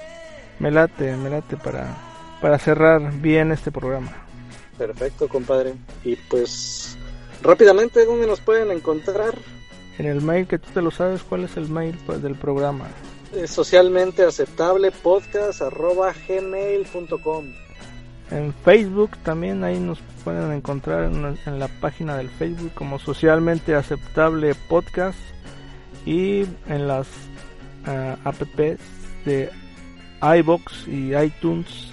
Me 0.59 0.71
late, 0.71 1.17
me 1.17 1.31
late 1.31 1.57
para, 1.57 1.97
para 2.41 2.59
cerrar 2.59 3.11
bien 3.21 3.51
este 3.51 3.73
programa. 3.73 4.13
Perfecto, 4.79 5.29
compadre. 5.29 5.75
Y 6.05 6.15
pues 6.17 6.97
rápidamente, 7.43 8.05
¿dónde 8.05 8.27
nos 8.27 8.41
pueden 8.41 8.71
encontrar? 8.71 9.35
En 9.99 10.07
el 10.07 10.21
mail 10.21 10.47
que 10.47 10.59
tú 10.59 10.69
te 10.73 10.81
lo 10.81 10.91
sabes, 10.91 11.23
¿cuál 11.23 11.45
es 11.45 11.57
el 11.57 11.69
mail 11.69 11.99
pues, 12.07 12.23
del 12.23 12.35
programa? 12.37 12.87
Es 13.35 13.51
socialmente 13.51 14.25
aceptable 14.25 14.91
podcast 14.91 15.63
arroba 15.63 16.13
gmail.com. 16.29 17.45
En 18.31 18.55
Facebook 18.65 19.11
también 19.25 19.65
ahí 19.65 19.79
nos 19.79 19.99
pueden 20.25 20.53
encontrar 20.53 21.05
en, 21.05 21.39
en 21.47 21.59
la 21.59 21.69
página 21.81 22.17
del 22.17 22.29
Facebook 22.31 22.73
como 22.75 22.99
socialmente 22.99 23.75
aceptable 23.75 24.55
podcast 24.69 25.19
y 26.07 26.43
en 26.69 26.89
las 26.89 27.09
ah, 27.87 28.17
apps 28.25 28.79
de 29.25 29.51
iBox 30.23 30.89
y 30.89 31.15
iTunes, 31.17 31.91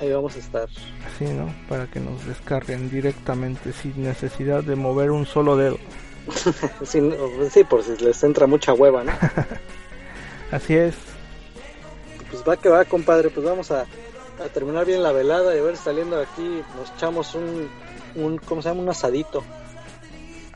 Ahí 0.00 0.12
vamos 0.12 0.36
a 0.36 0.38
estar. 0.38 0.68
así, 1.06 1.24
¿no? 1.24 1.52
Para 1.68 1.86
que 1.88 1.98
nos 1.98 2.24
descarguen 2.24 2.88
directamente 2.88 3.72
sin 3.72 4.02
necesidad 4.02 4.62
de 4.62 4.76
mover 4.76 5.10
un 5.10 5.26
solo 5.26 5.56
dedo. 5.56 5.78
Sí, 6.84 7.00
sí, 7.50 7.64
por 7.64 7.82
si 7.82 7.96
les 8.04 8.22
entra 8.22 8.46
mucha 8.46 8.72
hueva, 8.74 9.02
¿no? 9.02 9.12
Así 10.50 10.74
es. 10.74 10.94
Pues 12.30 12.42
va 12.46 12.56
que 12.56 12.68
va, 12.68 12.84
compadre. 12.84 13.30
Pues 13.30 13.44
vamos 13.44 13.70
a, 13.70 13.82
a 13.82 14.48
terminar 14.52 14.84
bien 14.84 15.02
la 15.02 15.12
velada 15.12 15.54
y 15.54 15.58
a 15.58 15.62
ver 15.62 15.76
saliendo 15.76 16.16
de 16.16 16.24
aquí 16.24 16.62
nos 16.76 16.90
echamos 16.92 17.34
un, 17.34 17.68
un, 18.14 18.38
¿cómo 18.38 18.62
se 18.62 18.68
llama? 18.68 18.82
Un 18.82 18.88
asadito. 18.88 19.42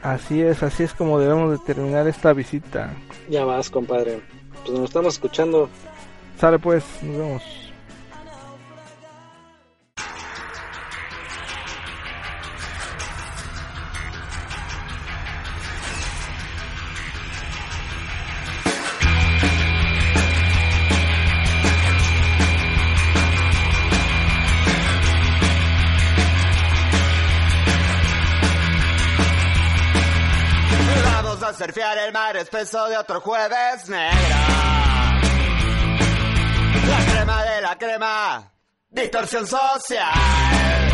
Así 0.03 0.43
es, 0.43 0.63
así 0.63 0.83
es 0.83 0.95
como 0.95 1.21
debemos 1.21 1.53
de 1.53 1.59
terminar 1.59 2.09
esta 2.09 2.33
visita. 2.33 2.93
Ya 3.29 3.45
vas, 3.45 3.71
compadre. 3.71 4.21
Pues 4.65 4.79
nos 4.79 4.89
estamos 4.89 5.15
escuchando. 5.15 5.69
Sale 6.41 6.59
pues, 6.59 6.85
nos 7.03 7.19
vemos. 7.19 7.62
El 31.99 32.13
mar 32.13 32.37
espeso 32.37 32.89
de 32.89 32.97
otro 32.97 33.21
jueves 33.21 33.89
negro. 33.89 34.37
La 36.89 37.13
crema 37.13 37.45
de 37.45 37.61
la 37.61 37.79
crema, 37.79 38.53
distorsión 38.89 39.47
social. 39.47 40.92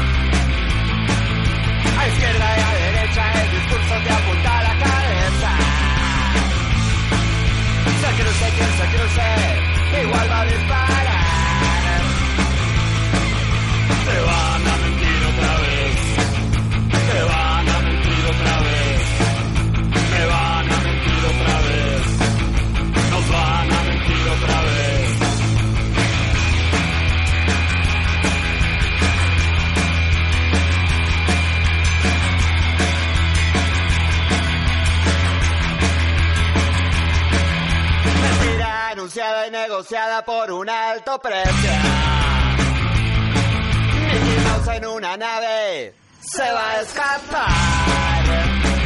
Anunciada 39.08 39.46
y 39.46 39.50
negociada 39.50 40.22
por 40.22 40.52
un 40.52 40.68
alto 40.68 41.18
precio. 41.18 41.70
Mickey 44.12 44.76
en 44.76 44.86
una 44.86 45.16
nave 45.16 45.94
se 46.20 46.52
va 46.52 46.72
a 46.72 46.80
escapar. 46.82 48.77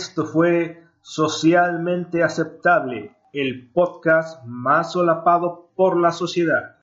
Esto 0.00 0.24
fue 0.24 0.82
Socialmente 1.02 2.22
Aceptable, 2.22 3.14
el 3.34 3.70
podcast 3.70 4.42
más 4.46 4.92
solapado 4.92 5.72
por 5.76 6.00
la 6.00 6.10
sociedad. 6.10 6.76